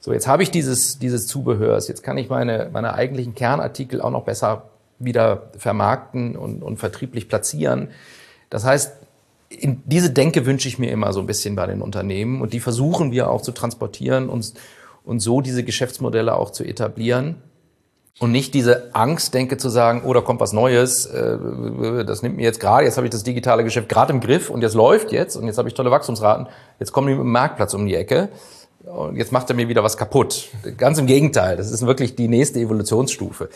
[0.00, 1.88] So, jetzt habe ich dieses, dieses Zubehörs.
[1.88, 7.28] Jetzt kann ich meine, meine eigentlichen Kernartikel auch noch besser wieder vermarkten und, und vertrieblich
[7.28, 7.88] platzieren.
[8.50, 8.92] Das heißt,
[9.48, 12.60] in diese Denke wünsche ich mir immer so ein bisschen bei den Unternehmen und die
[12.60, 14.54] versuchen wir auch zu transportieren und,
[15.04, 17.36] und so diese Geschäftsmodelle auch zu etablieren.
[18.18, 22.44] Und nicht diese Angstdenke zu sagen, oh, da kommt was Neues, äh, das nimmt mir
[22.44, 25.36] jetzt gerade, jetzt habe ich das digitale Geschäft gerade im Griff und jetzt läuft jetzt
[25.36, 26.46] und jetzt habe ich tolle Wachstumsraten,
[26.80, 28.30] jetzt kommen die mit dem Marktplatz um die Ecke
[28.86, 30.48] und jetzt macht er mir wieder was kaputt.
[30.78, 33.50] Ganz im Gegenteil, das ist wirklich die nächste Evolutionsstufe.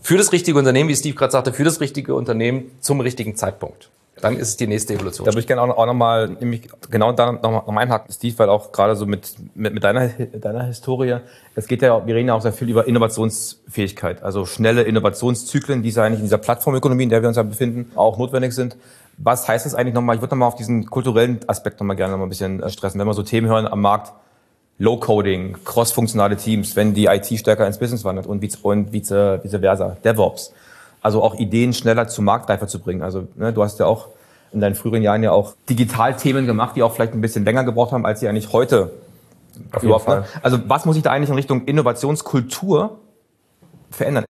[0.00, 3.90] Für das richtige Unternehmen, wie Steve gerade sagte, für das richtige Unternehmen zum richtigen Zeitpunkt.
[4.20, 5.24] Dann ist es die nächste Evolution.
[5.24, 8.70] Da würde ich gerne auch, nochmal, nämlich genau da nochmal noch einhaken, Steve, weil auch
[8.70, 11.16] gerade so mit, mit, mit deiner, deiner Historie,
[11.56, 15.88] es geht ja, wir reden ja auch sehr viel über Innovationsfähigkeit, also schnelle Innovationszyklen, die
[15.88, 18.76] es eigentlich in dieser Plattformökonomie, in der wir uns ja befinden, auch notwendig sind.
[19.16, 20.16] Was heißt das eigentlich nochmal?
[20.16, 23.00] Ich würde nochmal auf diesen kulturellen Aspekt nochmal gerne nochmal ein bisschen stressen.
[23.00, 24.12] Wenn wir so Themen hören am Markt,
[24.78, 29.10] Low-Coding, cross-funktionale Teams, wenn die IT stärker ins Business wandert und vice, und vice,
[29.42, 30.52] vice versa, DevOps
[31.02, 33.02] also auch Ideen schneller zum Marktreifer zu bringen.
[33.02, 34.08] Also ne, du hast ja auch
[34.52, 37.92] in deinen früheren Jahren ja auch Digitalthemen gemacht, die auch vielleicht ein bisschen länger gebraucht
[37.92, 38.92] haben, als sie eigentlich heute
[39.72, 40.24] Auf jeden Fall.
[40.42, 42.98] Also was muss sich da eigentlich in Richtung Innovationskultur
[43.90, 44.24] verändern?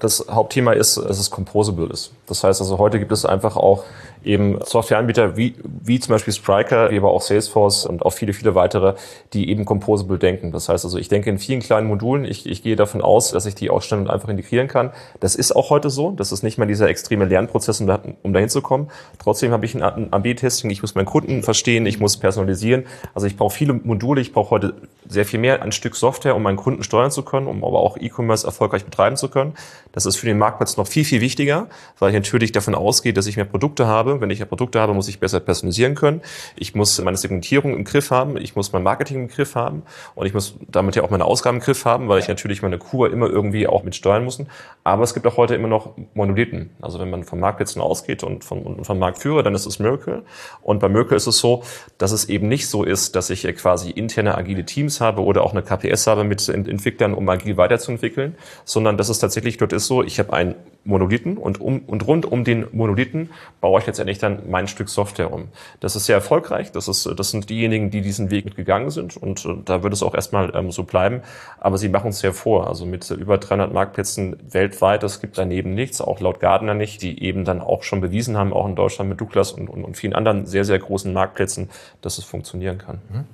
[0.00, 2.12] Das Hauptthema ist, dass es composable ist.
[2.26, 3.82] Das heißt also, heute gibt es einfach auch
[4.24, 8.54] eben Softwareanbieter wie, wie zum Beispiel Spriker, wie aber auch Salesforce und auch viele, viele
[8.54, 8.94] weitere,
[9.32, 10.52] die eben composable denken.
[10.52, 12.24] Das heißt also, ich denke in vielen kleinen Modulen.
[12.24, 14.90] Ich, ich gehe davon aus, dass ich die auch schnell und einfach integrieren kann.
[15.20, 16.12] Das ist auch heute so.
[16.12, 18.88] Das ist nicht mehr dieser extreme Lernprozess, um, da, um dahin zu kommen.
[19.18, 20.70] Trotzdem habe ich ein AB-Testing.
[20.70, 21.86] Ich muss meinen Kunden verstehen.
[21.86, 22.84] Ich muss personalisieren.
[23.14, 24.20] Also ich brauche viele Module.
[24.20, 24.74] Ich brauche heute
[25.08, 27.96] sehr viel mehr ein Stück Software, um meinen Kunden steuern zu können, um aber auch
[27.96, 29.54] E-Commerce erfolgreich betreiben zu können.
[29.92, 31.66] Das ist für den Marktplatz noch viel, viel wichtiger,
[31.98, 34.07] weil ich natürlich davon ausgehe, dass ich mehr Produkte habe.
[34.20, 36.22] Wenn ich mehr Produkte habe, muss ich besser personalisieren können.
[36.56, 38.36] Ich muss meine Segmentierung im Griff haben.
[38.36, 39.82] Ich muss mein Marketing im Griff haben.
[40.14, 42.78] Und ich muss damit ja auch meine Ausgaben im Griff haben, weil ich natürlich meine
[42.78, 44.38] Kur immer irgendwie auch mit steuern muss.
[44.84, 46.70] Aber es gibt auch heute immer noch Monolithen.
[46.80, 50.22] Also wenn man von Marktplätzen ausgeht und vom, und vom Marktführer, dann ist es Miracle.
[50.62, 51.62] Und bei Miracle ist es so,
[51.98, 55.52] dass es eben nicht so ist, dass ich quasi interne agile Teams habe oder auch
[55.52, 60.02] eine KPS habe mit Entwicklern, um agil weiterzuentwickeln, sondern dass es tatsächlich dort ist so,
[60.02, 64.50] ich habe einen Monolithen und, um, und rund um den Monolithen baue ich letztendlich dann
[64.50, 65.48] mein Stück Software um.
[65.80, 66.70] Das ist sehr erfolgreich.
[66.70, 70.02] Das, ist, das sind diejenigen, die diesen Weg mitgegangen sind und äh, da wird es
[70.02, 71.22] auch erstmal ähm, so bleiben.
[71.58, 72.68] Aber sie machen es sehr vor.
[72.68, 77.22] Also mit über 300 Marktplätzen weltweit, es gibt daneben nichts, auch laut Gardner nicht, die
[77.22, 80.14] eben dann auch schon bewiesen haben, auch in Deutschland mit Douglas und, und, und vielen
[80.14, 82.98] anderen sehr, sehr großen Marktplätzen, dass es funktionieren kann.
[83.10, 83.24] Mhm.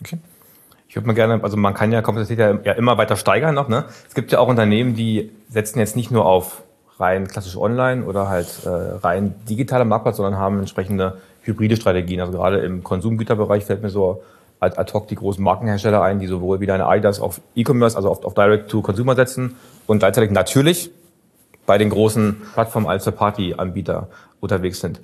[0.00, 0.18] Okay.
[0.88, 3.68] Ich würde mal gerne, also man kann ja Komplexität ja immer weiter steigern noch.
[3.68, 3.84] Ne?
[4.08, 6.62] Es gibt ja auch Unternehmen, die setzen jetzt nicht nur auf
[7.00, 12.20] rein klassisch online oder halt äh, rein digitaler Marktplatz, sondern haben entsprechende hybride Strategien.
[12.20, 14.22] Also gerade im Konsumgüterbereich fällt mir so
[14.60, 18.24] ad, hoc die großen Markenhersteller ein, die sowohl wie deine Adidas auf E-Commerce, also auf,
[18.24, 20.90] auf Direct-to-Consumer setzen und gleichzeitig natürlich
[21.66, 24.08] bei den großen Plattformen als Party-Anbieter
[24.40, 25.00] unterwegs sind.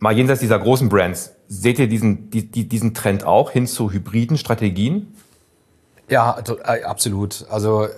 [0.00, 4.36] Mal jenseits dieser großen Brands, seht ihr diesen, die, diesen Trend auch hin zu hybriden
[4.36, 5.14] Strategien?
[6.08, 7.46] Ja, äh, absolut.
[7.50, 7.88] Also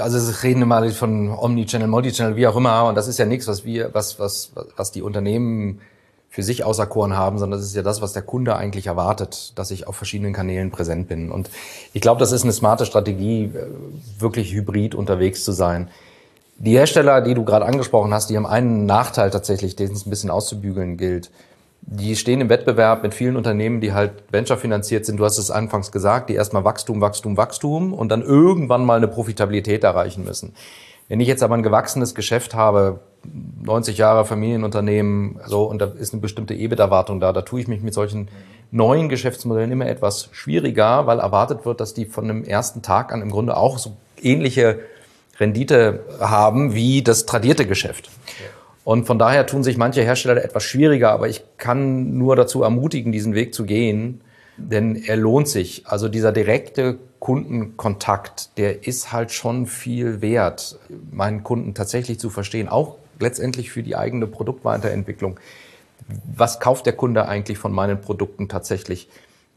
[0.00, 3.46] also es reden immer von Omnichannel, Multichannel, wie auch immer, und das ist ja nichts,
[3.46, 5.80] was wir, was, was, was die Unternehmen
[6.28, 9.72] für sich auserkoren haben, sondern das ist ja das, was der Kunde eigentlich erwartet, dass
[9.72, 11.30] ich auf verschiedenen Kanälen präsent bin.
[11.30, 11.50] Und
[11.92, 13.50] ich glaube, das ist eine smarte Strategie,
[14.18, 15.88] wirklich hybrid unterwegs zu sein.
[16.56, 20.10] Die Hersteller, die du gerade angesprochen hast, die haben einen Nachteil tatsächlich, den es ein
[20.10, 21.30] bisschen auszubügeln gilt
[21.82, 25.18] die stehen im Wettbewerb mit vielen Unternehmen, die halt Venture finanziert sind.
[25.18, 29.08] Du hast es anfangs gesagt, die erstmal Wachstum, Wachstum, Wachstum und dann irgendwann mal eine
[29.08, 30.54] Profitabilität erreichen müssen.
[31.08, 33.00] Wenn ich jetzt aber ein gewachsenes Geschäft habe,
[33.62, 37.82] 90 Jahre Familienunternehmen, so, und da ist eine bestimmte EBIT-Erwartung da, da tue ich mich
[37.82, 38.28] mit solchen
[38.70, 43.22] neuen Geschäftsmodellen immer etwas schwieriger, weil erwartet wird, dass die von dem ersten Tag an
[43.22, 44.78] im Grunde auch so ähnliche
[45.40, 48.08] Rendite haben wie das tradierte Geschäft.
[48.84, 53.12] Und von daher tun sich manche Hersteller etwas schwieriger, aber ich kann nur dazu ermutigen,
[53.12, 54.22] diesen Weg zu gehen,
[54.56, 55.86] denn er lohnt sich.
[55.86, 60.78] Also dieser direkte Kundenkontakt, der ist halt schon viel wert,
[61.10, 65.38] meinen Kunden tatsächlich zu verstehen, auch letztendlich für die eigene Produktweiterentwicklung.
[66.34, 69.08] Was kauft der Kunde eigentlich von meinen Produkten tatsächlich?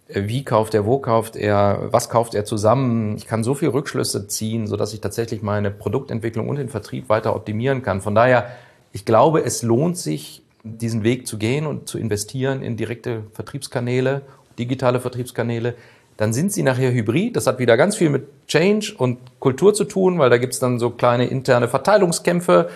[0.10, 3.16] Wie kauft er, wo kauft er, was kauft er zusammen?
[3.16, 7.36] Ich kann so viel Rückschlüsse ziehen, sodass ich tatsächlich meine Produktentwicklung und den Vertrieb weiter
[7.36, 8.02] optimieren kann.
[8.02, 8.52] Von daher
[8.94, 14.22] ich glaube, es lohnt sich, diesen Weg zu gehen und zu investieren in direkte Vertriebskanäle,
[14.58, 15.74] digitale Vertriebskanäle.
[16.16, 17.36] Dann sind sie nachher hybrid.
[17.36, 20.80] Das hat wieder ganz viel mit Change und Kultur zu tun, weil da gibt's dann
[20.80, 22.70] so kleine interne Verteilungskämpfe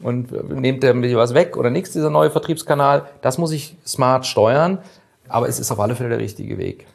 [0.00, 0.30] und
[0.60, 3.06] nehmt der mir was weg oder nichts, dieser neue Vertriebskanal.
[3.22, 4.78] Das muss ich smart steuern,
[5.26, 6.86] aber es ist auf alle Fälle der richtige Weg.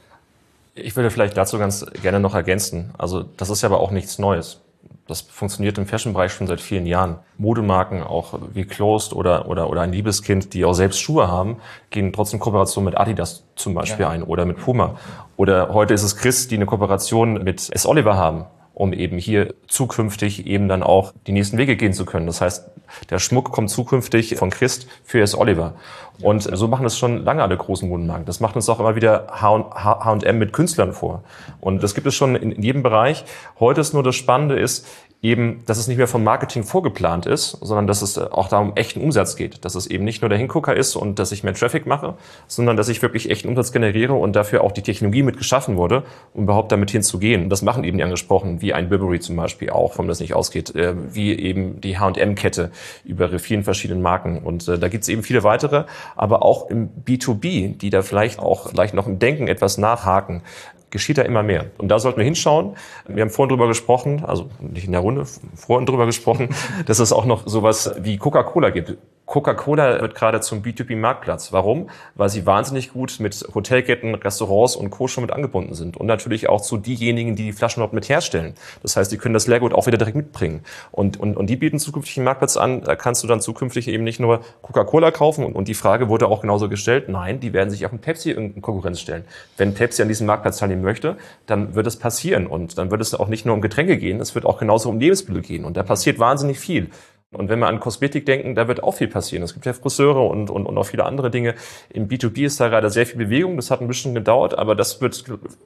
[0.75, 2.91] Ich würde vielleicht dazu ganz gerne noch ergänzen.
[2.99, 4.59] Also das ist ja aber auch nichts Neues
[5.07, 7.19] Das funktioniert im Fashion-Bereich schon seit vielen Jahren.
[7.37, 11.57] Modemarken, auch wie Closed oder, oder, oder ein Liebeskind, die auch selbst Schuhe haben,
[11.89, 14.09] gehen trotzdem Kooperation mit Adidas zum Beispiel ja.
[14.09, 14.97] ein oder mit Puma.
[15.37, 17.85] Oder heute ist es Chris, die eine Kooperation mit S.
[17.85, 18.45] Oliver haben
[18.77, 22.27] um eben hier zukünftig eben dann auch die nächsten Wege gehen zu können.
[22.27, 22.69] Das heißt,
[23.09, 25.35] der Schmuck kommt zukünftig von Christ für S.
[25.35, 25.73] Oliver.
[26.21, 28.25] Und so machen es schon lange alle großen Modenmarken.
[28.25, 31.23] Das macht uns auch immer wieder H&M mit Künstlern vor.
[31.59, 33.25] Und das gibt es schon in jedem Bereich.
[33.59, 34.85] Heute ist nur das Spannende ist,
[35.21, 38.73] eben, dass es nicht mehr vom Marketing vorgeplant ist, sondern dass es äh, auch darum
[38.75, 39.65] echten Umsatz geht.
[39.65, 42.15] Dass es eben nicht nur der Hingucker ist und dass ich mehr Traffic mache,
[42.47, 46.03] sondern dass ich wirklich echten Umsatz generiere und dafür auch die Technologie mit geschaffen wurde,
[46.33, 47.49] um überhaupt damit hinzugehen.
[47.49, 50.75] Das machen eben die angesprochen, wie ein Burberry zum Beispiel auch, warum das nicht ausgeht,
[50.75, 52.71] äh, wie eben die H&M-Kette
[53.03, 54.37] über vielen verschiedenen Marken.
[54.43, 58.39] Und äh, da gibt es eben viele weitere, aber auch im B2B, die da vielleicht
[58.39, 60.43] auch vielleicht noch im Denken etwas nachhaken,
[60.89, 61.65] geschieht da immer mehr.
[61.77, 62.75] Und da sollten wir hinschauen.
[63.07, 66.49] Wir haben vorhin drüber gesprochen, also nicht in der Runde, vorhin drüber gesprochen,
[66.85, 68.97] dass es auch noch sowas wie Coca-Cola gibt.
[69.27, 71.51] Coca-Cola wird gerade zum B2B-Marktplatz.
[71.51, 71.89] Warum?
[72.15, 75.09] Weil sie wahnsinnig gut mit Hotelketten, Restaurants und Co.
[75.09, 75.97] schon mit angebunden sind.
[75.97, 78.53] Und natürlich auch zu diejenigen, die die Flaschen dort mit herstellen.
[78.81, 80.61] Das heißt, die können das Leergut auch wieder direkt mitbringen.
[80.91, 82.81] Und, und, und die bieten zukünftig einen Marktplatz an.
[82.81, 85.43] Da kannst du dann zukünftig eben nicht nur Coca-Cola kaufen.
[85.43, 87.09] Und, und die Frage wurde auch genauso gestellt.
[87.09, 89.25] Nein, die werden sich auch mit Pepsi in Konkurrenz stellen.
[89.57, 92.47] Wenn Pepsi an diesem Marktplatz teilnehmen möchte, dann wird es passieren.
[92.47, 95.01] Und dann wird es auch nicht nur um Getränke gehen, es wird auch genauso um
[95.01, 95.65] Lebensmittel gehen.
[95.65, 96.91] Und da passiert wahnsinnig viel.
[97.35, 99.43] Und wenn wir an Kosmetik denken, da wird auch viel passieren.
[99.43, 101.55] Es gibt ja Friseure und, und, und auch viele andere Dinge.
[101.89, 103.57] Im B2B ist da gerade sehr viel Bewegung.
[103.57, 105.25] Das hat ein bisschen gedauert, aber das wird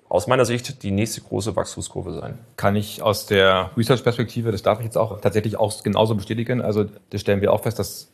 [0.10, 2.40] aus meiner Sicht die nächste große Wachstumskurve sein.
[2.58, 6.62] Kann ich aus der Research-Perspektive, das darf ich jetzt auch tatsächlich auch genauso bestätigen.
[6.62, 8.12] Also das stellen wir auch fest, dass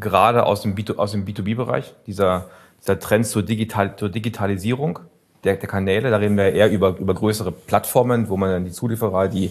[0.00, 2.48] gerade aus dem, B2, aus dem B2B-Bereich dieser,
[2.80, 5.00] dieser Trend zur, Digital, zur Digitalisierung
[5.44, 8.70] der, der Kanäle, da reden wir eher über, über größere Plattformen, wo man dann die
[8.70, 9.50] Zulieferer, die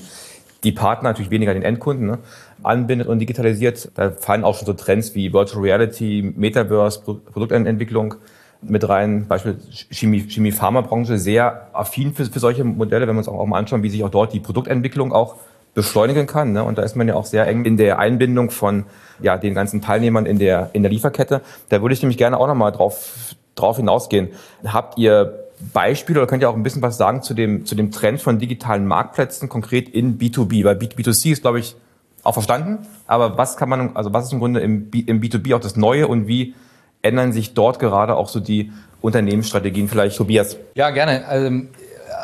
[0.63, 2.19] die Partner, natürlich weniger den Endkunden, ne,
[2.63, 3.91] anbindet und digitalisiert.
[3.95, 8.15] Da fallen auch schon so Trends wie Virtual Reality, Metaverse, Produktentwicklung
[8.62, 9.28] mit rein.
[9.28, 9.58] Beispiel
[9.89, 13.84] Chemie, Chemie Pharmabranche sehr affin für, für solche Modelle, wenn wir uns auch mal anschauen,
[13.84, 15.36] wie sich auch dort die Produktentwicklung auch
[15.74, 16.52] beschleunigen kann.
[16.52, 16.63] Ne?
[16.63, 18.86] Und da ist man ja auch sehr eng in der Einbindung von
[19.21, 21.41] ja, den ganzen Teilnehmern in der, in der Lieferkette.
[21.69, 24.30] Da würde ich nämlich gerne auch nochmal drauf, drauf hinausgehen.
[24.65, 27.91] Habt ihr Beispiele oder könnt ihr auch ein bisschen was sagen zu dem, zu dem
[27.91, 30.63] Trend von digitalen Marktplätzen konkret in B2B?
[30.63, 31.76] Weil B2C ist, glaube ich,
[32.24, 32.86] auch verstanden.
[33.08, 35.76] Aber was kann man, also was ist im Grunde im, B, im B2B auch das
[35.76, 36.56] Neue und wie
[37.02, 38.71] ändern sich dort gerade auch so die
[39.02, 40.58] Unternehmensstrategien vielleicht, Tobias?
[40.76, 41.26] Ja, gerne.
[41.30, 41.69] Ähm,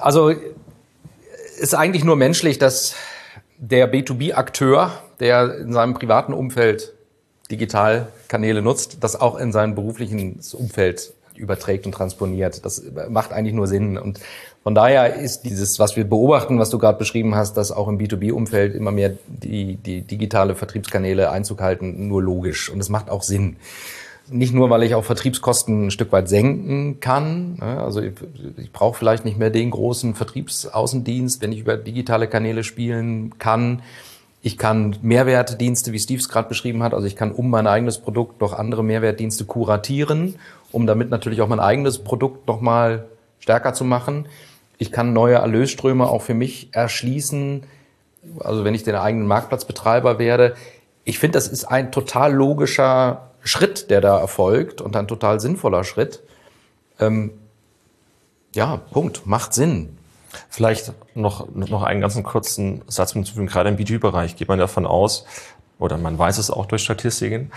[0.02, 0.32] also
[1.60, 2.96] ist eigentlich nur menschlich, dass
[3.58, 6.94] der B2B-Akteur, der in seinem privaten Umfeld
[7.50, 12.66] Digitalkanäle nutzt, das auch in sein beruflichen Umfeld überträgt und transponiert.
[12.66, 13.98] Das macht eigentlich nur Sinn.
[13.98, 14.20] Und
[14.64, 17.98] von daher ist dieses, was wir beobachten, was du gerade beschrieben hast, dass auch im
[17.98, 22.70] B2B-Umfeld immer mehr die, die digitale Vertriebskanäle Einzug halten, nur logisch.
[22.70, 23.58] Und es macht auch Sinn.
[24.30, 27.56] Nicht nur, weil ich auch Vertriebskosten ein Stück weit senken kann.
[27.56, 27.82] Ne?
[27.82, 28.14] Also ich,
[28.58, 33.82] ich brauche vielleicht nicht mehr den großen Vertriebsaußendienst, wenn ich über digitale Kanäle spielen kann.
[34.48, 37.98] Ich kann Mehrwertdienste, wie Steve es gerade beschrieben hat, also ich kann um mein eigenes
[37.98, 40.36] Produkt noch andere Mehrwertdienste kuratieren
[40.72, 43.06] um damit natürlich auch mein eigenes Produkt nochmal
[43.40, 44.28] stärker zu machen.
[44.78, 47.64] Ich kann neue Erlösströme auch für mich erschließen,
[48.40, 50.56] also wenn ich den eigenen Marktplatzbetreiber werde.
[51.04, 55.84] Ich finde, das ist ein total logischer Schritt, der da erfolgt und ein total sinnvoller
[55.84, 56.22] Schritt.
[57.00, 57.32] Ähm,
[58.54, 59.26] ja, Punkt.
[59.26, 59.98] Macht Sinn.
[60.50, 63.48] Vielleicht noch, noch einen ganzen kurzen Satz hinzufügen.
[63.48, 65.26] Gerade im B2B-Bereich geht man davon aus,
[65.80, 67.52] oder man weiß es auch durch Statistiken,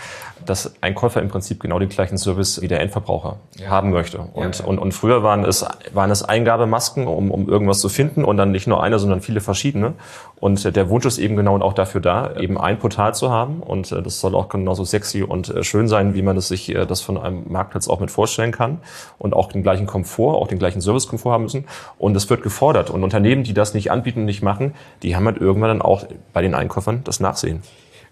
[0.45, 3.69] dass ein Käufer im Prinzip genau den gleichen Service wie der Endverbraucher ja.
[3.69, 4.19] haben möchte.
[4.19, 4.69] Und, ja, ja.
[4.69, 8.51] und, und früher waren es, waren es Eingabemasken, um, um irgendwas zu finden und dann
[8.51, 9.93] nicht nur eine, sondern viele verschiedene.
[10.39, 13.61] Und der Wunsch ist eben genau auch dafür da, eben ein Portal zu haben.
[13.61, 16.73] Und äh, das soll auch genauso sexy und äh, schön sein, wie man es sich
[16.73, 18.79] äh, das von einem Marktplatz auch mit vorstellen kann.
[19.19, 21.65] Und auch den gleichen Komfort, auch den gleichen Servicekomfort haben müssen.
[21.97, 22.89] Und es wird gefordert.
[22.89, 26.05] Und Unternehmen, die das nicht anbieten und nicht machen, die haben halt irgendwann dann auch
[26.33, 27.61] bei den Einkäufern das Nachsehen.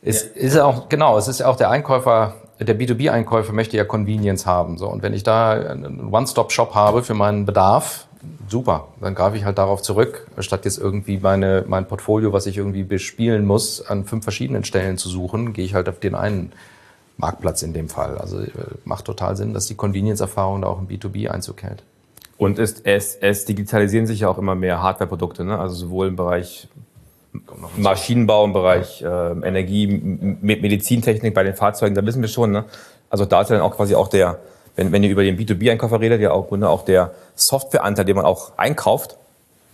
[0.02, 0.42] Es ja.
[0.42, 4.46] ist ja auch, genau, es ist ja auch der Einkäufer, der B2B-Einkäufer möchte ja Convenience
[4.46, 4.78] haben.
[4.78, 4.88] So.
[4.88, 8.08] Und wenn ich da einen One-Stop-Shop habe für meinen Bedarf,
[8.48, 12.58] super, dann greife ich halt darauf zurück, statt jetzt irgendwie meine, mein Portfolio, was ich
[12.58, 16.52] irgendwie bespielen muss, an fünf verschiedenen Stellen zu suchen, gehe ich halt auf den einen
[17.18, 18.18] Marktplatz in dem Fall.
[18.18, 18.50] Also äh,
[18.84, 21.84] macht total Sinn, dass die Convenience-Erfahrung da auch im B2B Einzug hält.
[22.38, 25.60] Und es, es, es digitalisieren sich ja auch immer mehr Hardware-Produkte, ne?
[25.60, 26.70] also sowohl im Bereich
[27.78, 32.66] Maschinenbau im Bereich äh, Energie, Medizintechnik bei den Fahrzeugen, da wissen wir schon, ne?
[33.10, 34.40] Also da ist ja dann auch quasi auch der,
[34.76, 38.58] wenn, wenn ihr über den B2B-Einkäufer redet, ja auch, auch der Softwareanteil, den man auch
[38.58, 39.18] einkauft,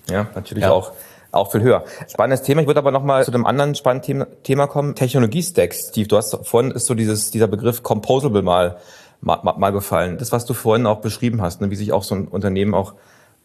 [0.09, 0.71] ja, natürlich ja.
[0.71, 0.91] auch
[1.35, 1.83] auch viel höher.
[2.07, 2.61] Spannendes Thema.
[2.61, 4.95] Ich würde aber noch mal zu einem anderen spannenden Thema kommen.
[4.95, 5.89] Technologie-Stacks.
[5.89, 8.77] Steve, du hast vorhin ist so dieses, dieser Begriff Composable mal,
[9.19, 10.17] mal, mal gefallen.
[10.17, 12.93] Das, was du vorhin auch beschrieben hast, ne, wie sich auch so ein Unternehmen auch,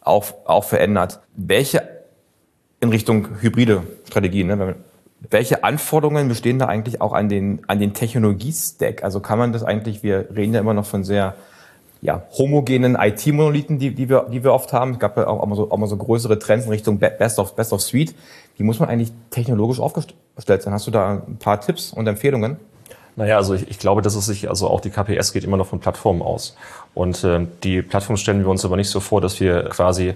[0.01, 1.19] auch, auch verändert.
[1.35, 2.00] Welche
[2.81, 4.77] in Richtung hybride Strategien, ne,
[5.29, 9.05] welche Anforderungen bestehen da eigentlich auch an den, an den Technologie-Stack?
[9.05, 11.35] Also kann man das eigentlich, wir reden ja immer noch von sehr
[12.01, 14.93] ja, homogenen IT-Monolithen, die, die, wir, die wir oft haben.
[14.93, 17.55] Es gab ja auch, mal so, auch mal so größere Trends in Richtung Best of,
[17.55, 18.15] Best of Suite.
[18.57, 20.73] Wie muss man eigentlich technologisch aufgestellt sein?
[20.73, 22.57] Hast du da ein paar Tipps und Empfehlungen?
[23.21, 25.67] Naja, also ich, ich glaube, dass es sich, also auch die KPS geht immer noch
[25.67, 26.57] von Plattformen aus.
[26.95, 30.15] Und äh, die Plattform stellen wir uns aber nicht so vor, dass wir quasi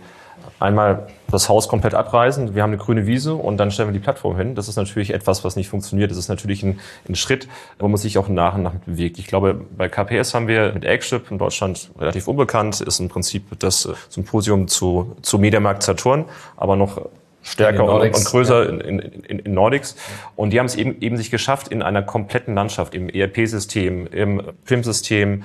[0.59, 3.99] einmal das Haus komplett abreißen, wir haben eine grüne Wiese und dann stellen wir die
[3.99, 4.55] Plattform hin.
[4.55, 6.11] Das ist natürlich etwas, was nicht funktioniert.
[6.11, 7.47] Das ist natürlich ein, ein Schritt,
[7.79, 9.19] wo man sich auch nach und nach bewegt.
[9.19, 13.59] Ich glaube, bei KPS haben wir mit Eggship in Deutschland relativ unbekannt, ist im Prinzip
[13.59, 16.25] das Symposium zu, zu Mediamarkt Saturn,
[16.57, 17.03] aber noch
[17.45, 18.71] stärker Nordics, und, größer ja.
[18.81, 19.97] in, in, in Nordics.
[20.35, 24.43] Und die haben es eben, eben sich geschafft, in einer kompletten Landschaft, im ERP-System, im
[24.65, 25.45] PIM-System,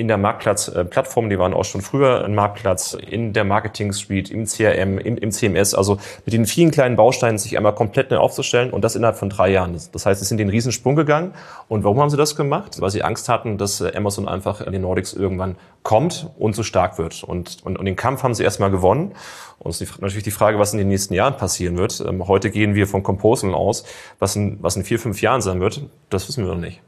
[0.00, 4.96] in der Marktplatz-Plattform, die waren auch schon früher ein Marktplatz, in der Marketing-Suite, im CRM,
[4.96, 8.82] im, im, CMS, also mit den vielen kleinen Bausteinen sich einmal komplett neu aufzustellen und
[8.82, 9.78] das innerhalb von drei Jahren.
[9.92, 11.34] Das heißt, sie sind den Riesensprung gegangen.
[11.68, 12.80] Und warum haben sie das gemacht?
[12.80, 16.62] Weil sie Angst hatten, dass äh, Amazon einfach in den Nordics irgendwann kommt und so
[16.62, 17.22] stark wird.
[17.22, 19.12] Und, und, und den Kampf haben sie erstmal gewonnen.
[19.58, 22.02] Und es ist natürlich die Frage, was in den nächsten Jahren passieren wird.
[22.08, 23.84] Ähm, heute gehen wir von Composal aus.
[24.18, 26.80] Was in, was in vier, fünf Jahren sein wird, das wissen wir noch nicht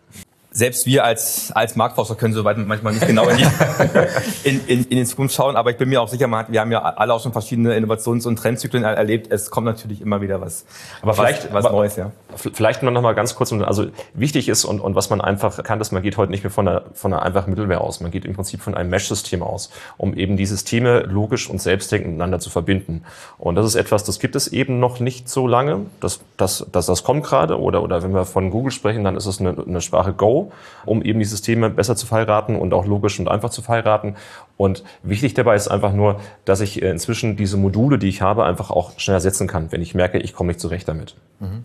[0.52, 3.44] selbst wir als, als Marktforscher können soweit manchmal nicht genau in, die,
[4.48, 6.82] in, in, in den Zukunft schauen, aber ich bin mir auch sicher, wir haben ja
[6.82, 9.32] alle auch schon verschiedene Innovations- und Trendzyklen erlebt.
[9.32, 10.66] Es kommt natürlich immer wieder was,
[11.00, 12.12] aber vielleicht, was, was Neues, ja.
[12.36, 15.90] Vielleicht noch mal ganz kurz, also wichtig ist und, und was man einfach kann, dass
[15.90, 18.00] man geht heute nicht mehr von einer, von einer einfachen Mittelwehr aus.
[18.00, 22.12] Man geht im Prinzip von einem Mesh-System aus, um eben die Systeme logisch und selbstdenkend
[22.12, 23.04] miteinander zu verbinden.
[23.38, 25.86] Und das ist etwas, das gibt es eben noch nicht so lange.
[26.00, 29.26] Das, das, das, das kommt gerade oder, oder wenn wir von Google sprechen, dann ist
[29.26, 30.41] es eine, eine Sprache Go
[30.86, 34.16] um eben die Systeme besser zu verheiraten und auch logisch und einfach zu verheiraten.
[34.56, 38.44] Und wichtig dabei ist einfach nur, dass ich äh, inzwischen diese Module, die ich habe,
[38.44, 41.16] einfach auch schneller setzen kann, wenn ich merke, ich komme nicht zurecht damit.
[41.40, 41.64] Mhm.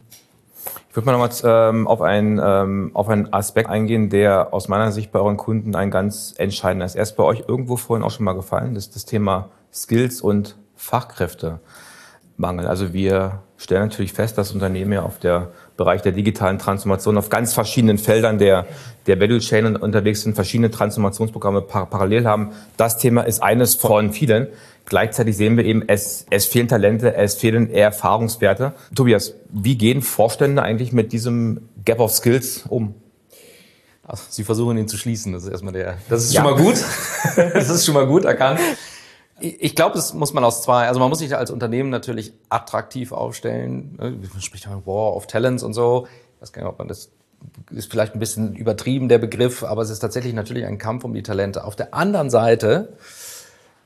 [0.89, 4.91] Ich würde mal nochmal ähm, auf, einen, ähm, auf einen Aspekt eingehen, der aus meiner
[4.91, 6.95] Sicht bei euren Kunden ein ganz entscheidender ist.
[6.95, 10.21] Er ist bei euch irgendwo vorhin auch schon mal gefallen, das ist das Thema Skills
[10.21, 12.67] und Fachkräftemangel.
[12.67, 17.29] Also wir stellen natürlich fest, dass Unternehmen ja auf der Bereich der digitalen Transformation auf
[17.29, 18.65] ganz verschiedenen Feldern der,
[19.05, 22.51] der Value Chain unterwegs sind, verschiedene Transformationsprogramme par parallel haben.
[22.75, 24.47] Das Thema ist eines von vielen.
[24.85, 28.73] Gleichzeitig sehen wir eben, es, es fehlen Talente, es fehlen Erfahrungswerte.
[28.95, 32.95] Tobias, wie gehen Vorstände eigentlich mit diesem Gap of Skills um?
[34.29, 35.33] Sie versuchen ihn zu schließen.
[35.33, 35.97] Das ist erstmal der.
[36.09, 36.41] Das ist ja.
[36.41, 36.75] schon mal gut.
[37.35, 38.59] das ist schon mal gut erkannt.
[39.39, 43.11] Ich glaube, das muss man aus zwei, also man muss sich als Unternehmen natürlich attraktiv
[43.11, 43.95] aufstellen.
[43.99, 46.07] Ne, man spricht ja War of Talents und so.
[46.35, 47.11] Ich weiß gar nicht, ob man das
[47.69, 51.13] ist vielleicht ein bisschen übertrieben, der Begriff, aber es ist tatsächlich natürlich ein Kampf um
[51.13, 51.63] die Talente.
[51.63, 52.93] Auf der anderen Seite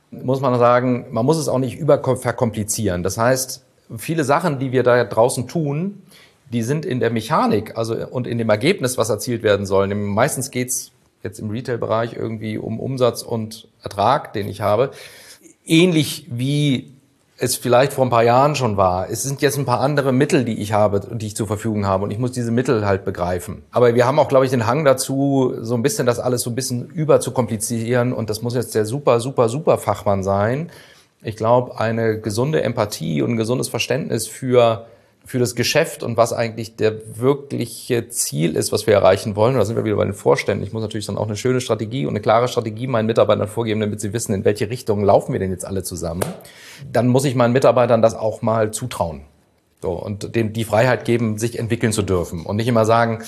[0.10, 3.04] muss man sagen, man muss es auch nicht überverkomplizieren.
[3.04, 3.64] Das heißt,
[3.98, 6.02] viele Sachen, die wir da draußen tun,
[6.52, 9.94] die sind in der Mechanik also und in dem Ergebnis, was erzielt werden soll.
[9.94, 10.92] Meistens geht's
[11.24, 14.92] jetzt im Retail-Bereich irgendwie um Umsatz und Ertrag, den ich habe
[15.66, 16.92] ähnlich wie
[17.38, 19.10] es vielleicht vor ein paar Jahren schon war.
[19.10, 22.04] Es sind jetzt ein paar andere Mittel, die ich habe die ich zur Verfügung habe
[22.04, 23.64] und ich muss diese Mittel halt begreifen.
[23.72, 26.52] Aber wir haben auch, glaube ich, den Hang dazu, so ein bisschen das alles so
[26.52, 30.70] ein bisschen über zu komplizieren und das muss jetzt der super, super, super Fachmann sein.
[31.24, 34.86] Ich glaube, eine gesunde Empathie und ein gesundes Verständnis für
[35.26, 39.54] für das Geschäft und was eigentlich der wirkliche Ziel ist, was wir erreichen wollen.
[39.54, 40.66] Und da sind wir wieder bei den Vorständen.
[40.66, 43.80] Ich muss natürlich dann auch eine schöne Strategie und eine klare Strategie meinen Mitarbeitern vorgeben,
[43.80, 46.26] damit sie wissen, in welche Richtung laufen wir denn jetzt alle zusammen.
[46.92, 49.22] Dann muss ich meinen Mitarbeitern das auch mal zutrauen.
[49.82, 52.46] So, und denen die Freiheit geben, sich entwickeln zu dürfen.
[52.46, 53.24] Und nicht immer sagen,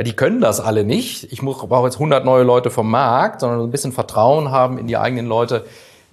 [0.00, 1.32] die können das alle nicht.
[1.32, 4.96] Ich brauche jetzt 100 neue Leute vom Markt, sondern ein bisschen Vertrauen haben in die
[4.96, 5.64] eigenen Leute,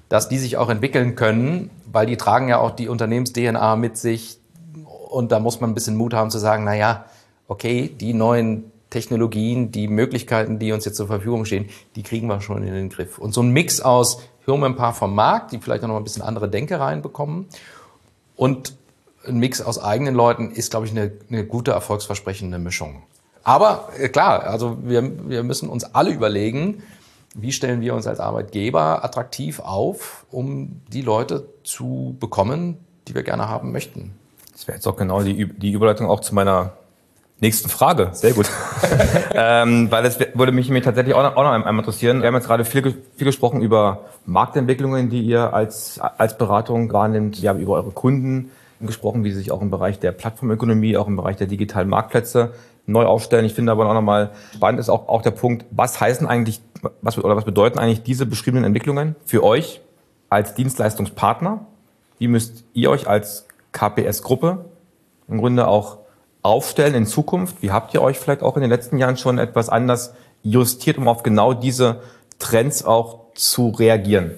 [0.08, 4.39] dass die sich auch entwickeln können, weil die tragen ja auch die Unternehmens-DNA mit sich,
[5.10, 7.06] und da muss man ein bisschen Mut haben zu sagen, na ja,
[7.48, 12.42] okay, die neuen Technologien, die Möglichkeiten, die uns jetzt zur Verfügung stehen, die kriegen wir
[12.42, 13.18] schon in den Griff.
[13.18, 15.98] Und so ein Mix aus hören wir ein paar vom Markt, die vielleicht auch noch
[15.98, 17.48] ein bisschen andere Denke reinbekommen
[18.36, 18.76] und
[19.28, 23.04] ein Mix aus eigenen Leuten ist, glaube ich, eine, eine gute, erfolgsversprechende Mischung.
[23.44, 26.84] Aber äh, klar, also wir, wir müssen uns alle überlegen,
[27.36, 32.78] wie stellen wir uns als Arbeitgeber attraktiv auf, um die Leute zu bekommen,
[33.08, 34.14] die wir gerne haben möchten.
[34.60, 36.74] Das wäre jetzt auch genau die, die Überleitung auch zu meiner
[37.40, 38.10] nächsten Frage.
[38.12, 38.46] Sehr gut.
[39.34, 42.20] ähm, weil es würde mich, mich tatsächlich auch noch, auch noch einmal interessieren.
[42.20, 47.40] Wir haben jetzt gerade viel, viel gesprochen über Marktentwicklungen, die ihr als, als Beratung wahrnimmt,
[47.42, 48.52] ja, über eure Kunden,
[48.82, 52.52] gesprochen, wie sie sich auch im Bereich der Plattformökonomie, auch im Bereich der digitalen Marktplätze
[52.86, 53.46] neu aufstellen.
[53.46, 56.60] Ich finde aber auch nochmal spannend ist auch, auch der Punkt, was heißen eigentlich,
[57.02, 59.80] was, oder was bedeuten eigentlich diese beschriebenen Entwicklungen für euch
[60.30, 61.66] als Dienstleistungspartner?
[62.18, 64.66] Wie müsst ihr euch als KPS-Gruppe
[65.28, 66.00] im Grunde auch
[66.42, 67.62] aufstellen in Zukunft?
[67.62, 71.08] Wie habt ihr euch vielleicht auch in den letzten Jahren schon etwas anders justiert, um
[71.08, 72.02] auf genau diese
[72.40, 74.36] Trends auch zu reagieren?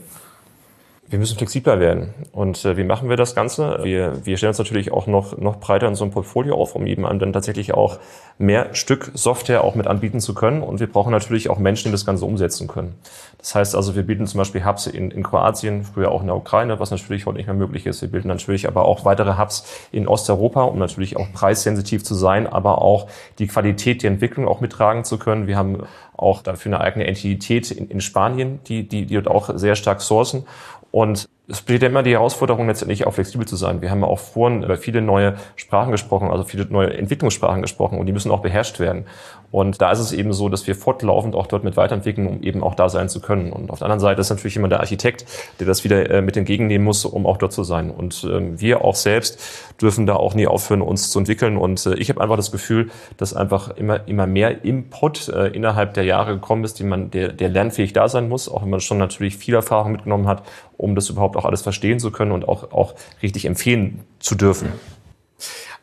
[1.11, 2.13] Wir müssen flexibler werden.
[2.31, 3.79] Und äh, wie machen wir das Ganze?
[3.83, 6.87] Wir, wir stellen uns natürlich auch noch, noch breiter in so einem Portfolio auf, um
[6.87, 7.99] eben dann tatsächlich auch
[8.37, 10.63] mehr Stück Software auch mit anbieten zu können.
[10.63, 12.95] Und wir brauchen natürlich auch Menschen, die das Ganze umsetzen können.
[13.39, 16.37] Das heißt also, wir bieten zum Beispiel Hubs in, in Kroatien, früher auch in der
[16.37, 18.01] Ukraine, was natürlich heute nicht mehr möglich ist.
[18.01, 22.47] Wir bilden natürlich aber auch weitere Hubs in Osteuropa, um natürlich auch preissensitiv zu sein,
[22.47, 23.07] aber auch
[23.37, 25.45] die Qualität der Entwicklung auch mittragen zu können.
[25.45, 25.83] Wir haben
[26.15, 30.01] auch dafür eine eigene Entität in, in Spanien, die, die, die dort auch sehr stark
[30.01, 30.45] sourcen.
[30.91, 33.81] Und es besteht ja immer die Herausforderung, letztendlich auch flexibel zu sein.
[33.81, 37.97] Wir haben ja auch vorhin über viele neue Sprachen gesprochen, also viele neue Entwicklungssprachen gesprochen
[37.97, 39.05] und die müssen auch beherrscht werden.
[39.51, 42.63] Und da ist es eben so, dass wir fortlaufend auch dort mit weiterentwickeln, um eben
[42.63, 43.51] auch da sein zu können.
[43.51, 45.25] Und auf der anderen Seite ist natürlich immer der Architekt,
[45.59, 47.91] der das wieder äh, mit entgegennehmen muss, um auch dort zu sein.
[47.91, 49.39] Und ähm, wir auch selbst
[49.81, 51.57] dürfen da auch nie aufhören, uns zu entwickeln.
[51.57, 55.93] Und äh, ich habe einfach das Gefühl, dass einfach immer, immer mehr Input äh, innerhalb
[55.95, 58.79] der Jahre gekommen ist, die man, der, der lernfähig da sein muss, auch wenn man
[58.79, 60.43] schon natürlich viel Erfahrung mitgenommen hat,
[60.77, 64.69] um das überhaupt auch alles verstehen zu können und auch, auch richtig empfehlen zu dürfen.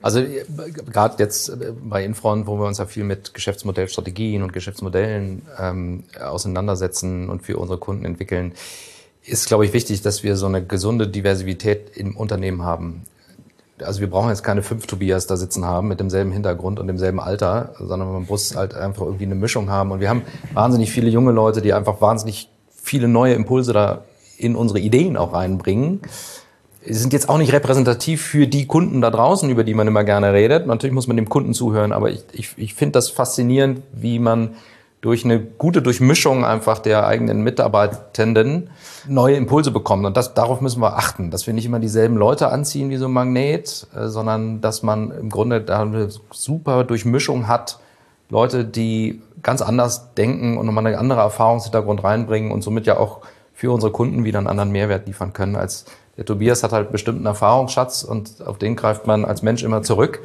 [0.01, 0.23] Also
[0.93, 6.05] gerade jetzt äh, bei Infront, wo wir uns ja viel mit Geschäftsmodellstrategien und Geschäftsmodellen ähm,
[6.21, 8.53] auseinandersetzen und für unsere Kunden entwickeln,
[9.25, 13.03] ist, glaube ich, wichtig, dass wir so eine gesunde Diversität im Unternehmen haben.
[13.83, 17.21] Also wir brauchen jetzt keine fünf Tobias da sitzen haben mit demselben Hintergrund und demselben
[17.21, 19.93] Alter, sondern man muss halt einfach irgendwie eine Mischung haben.
[19.93, 20.23] Und wir haben
[20.53, 24.05] wahnsinnig viele junge Leute, die einfach wahnsinnig viele neue Impulse da
[24.37, 26.01] in unsere Ideen auch reinbringen
[26.91, 30.33] sind jetzt auch nicht repräsentativ für die Kunden da draußen, über die man immer gerne
[30.33, 30.67] redet.
[30.67, 34.57] Natürlich muss man dem Kunden zuhören, aber ich, ich, ich finde das faszinierend, wie man
[35.01, 38.71] durch eine gute Durchmischung einfach der eigenen Mitarbeitenden
[39.07, 40.05] neue Impulse bekommt.
[40.05, 43.07] Und das, darauf müssen wir achten, dass wir nicht immer dieselben Leute anziehen wie so
[43.07, 47.79] ein Magnet, äh, sondern dass man im Grunde da eine super Durchmischung hat.
[48.29, 53.21] Leute, die ganz anders denken und nochmal eine andere Erfahrungshintergrund reinbringen und somit ja auch
[53.55, 55.87] für unsere Kunden wieder einen anderen Mehrwert liefern können als
[56.19, 60.21] der Tobias hat halt bestimmten Erfahrungsschatz und auf den greift man als Mensch immer zurück.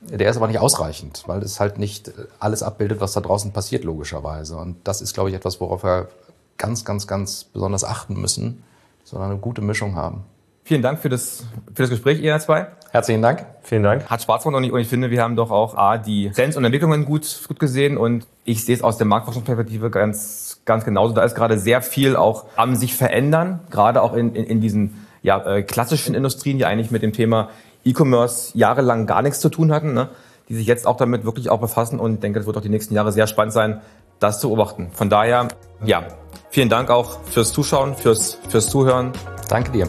[0.00, 3.84] Der ist aber nicht ausreichend, weil es halt nicht alles abbildet, was da draußen passiert,
[3.84, 4.56] logischerweise.
[4.56, 6.08] Und das ist, glaube ich, etwas, worauf wir
[6.56, 8.62] ganz, ganz, ganz besonders achten müssen,
[9.04, 10.24] sondern eine gute Mischung haben.
[10.62, 12.68] Vielen Dank für das, für das Gespräch, ihr zwei.
[12.90, 13.44] Herzlichen Dank.
[13.62, 14.06] Vielen Dank.
[14.06, 16.56] Hat Spaß gemacht und ich, und ich finde, wir haben doch auch A, die Trends
[16.56, 21.12] und Entwicklungen gut, gut gesehen und ich sehe es aus der Marktforschungsperspektive ganz, ganz genauso.
[21.12, 25.03] Da ist gerade sehr viel auch am sich verändern, gerade auch in, in, in diesen
[25.24, 27.48] ja, äh, klassischen Industrien, die eigentlich mit dem Thema
[27.84, 30.10] E-Commerce jahrelang gar nichts zu tun hatten, ne?
[30.48, 32.68] die sich jetzt auch damit wirklich auch befassen und ich denke, es wird auch die
[32.68, 33.80] nächsten Jahre sehr spannend sein,
[34.20, 34.90] das zu beobachten.
[34.92, 35.48] Von daher,
[35.84, 36.04] ja,
[36.50, 39.12] vielen Dank auch fürs Zuschauen, fürs, fürs Zuhören.
[39.48, 39.88] Danke dir.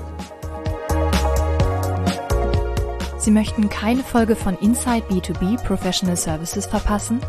[3.17, 7.19] Sie möchten keine Folge von Inside B2B Professional Services verpassen?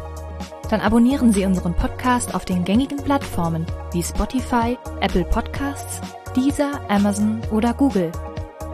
[0.71, 6.01] Dann abonnieren Sie unseren Podcast auf den gängigen Plattformen wie Spotify, Apple Podcasts,
[6.37, 8.13] Deezer, Amazon oder Google.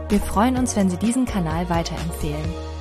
[0.08, 2.72] Wir freuen uns, wenn Sie diesen Kanal weiterempfehlen.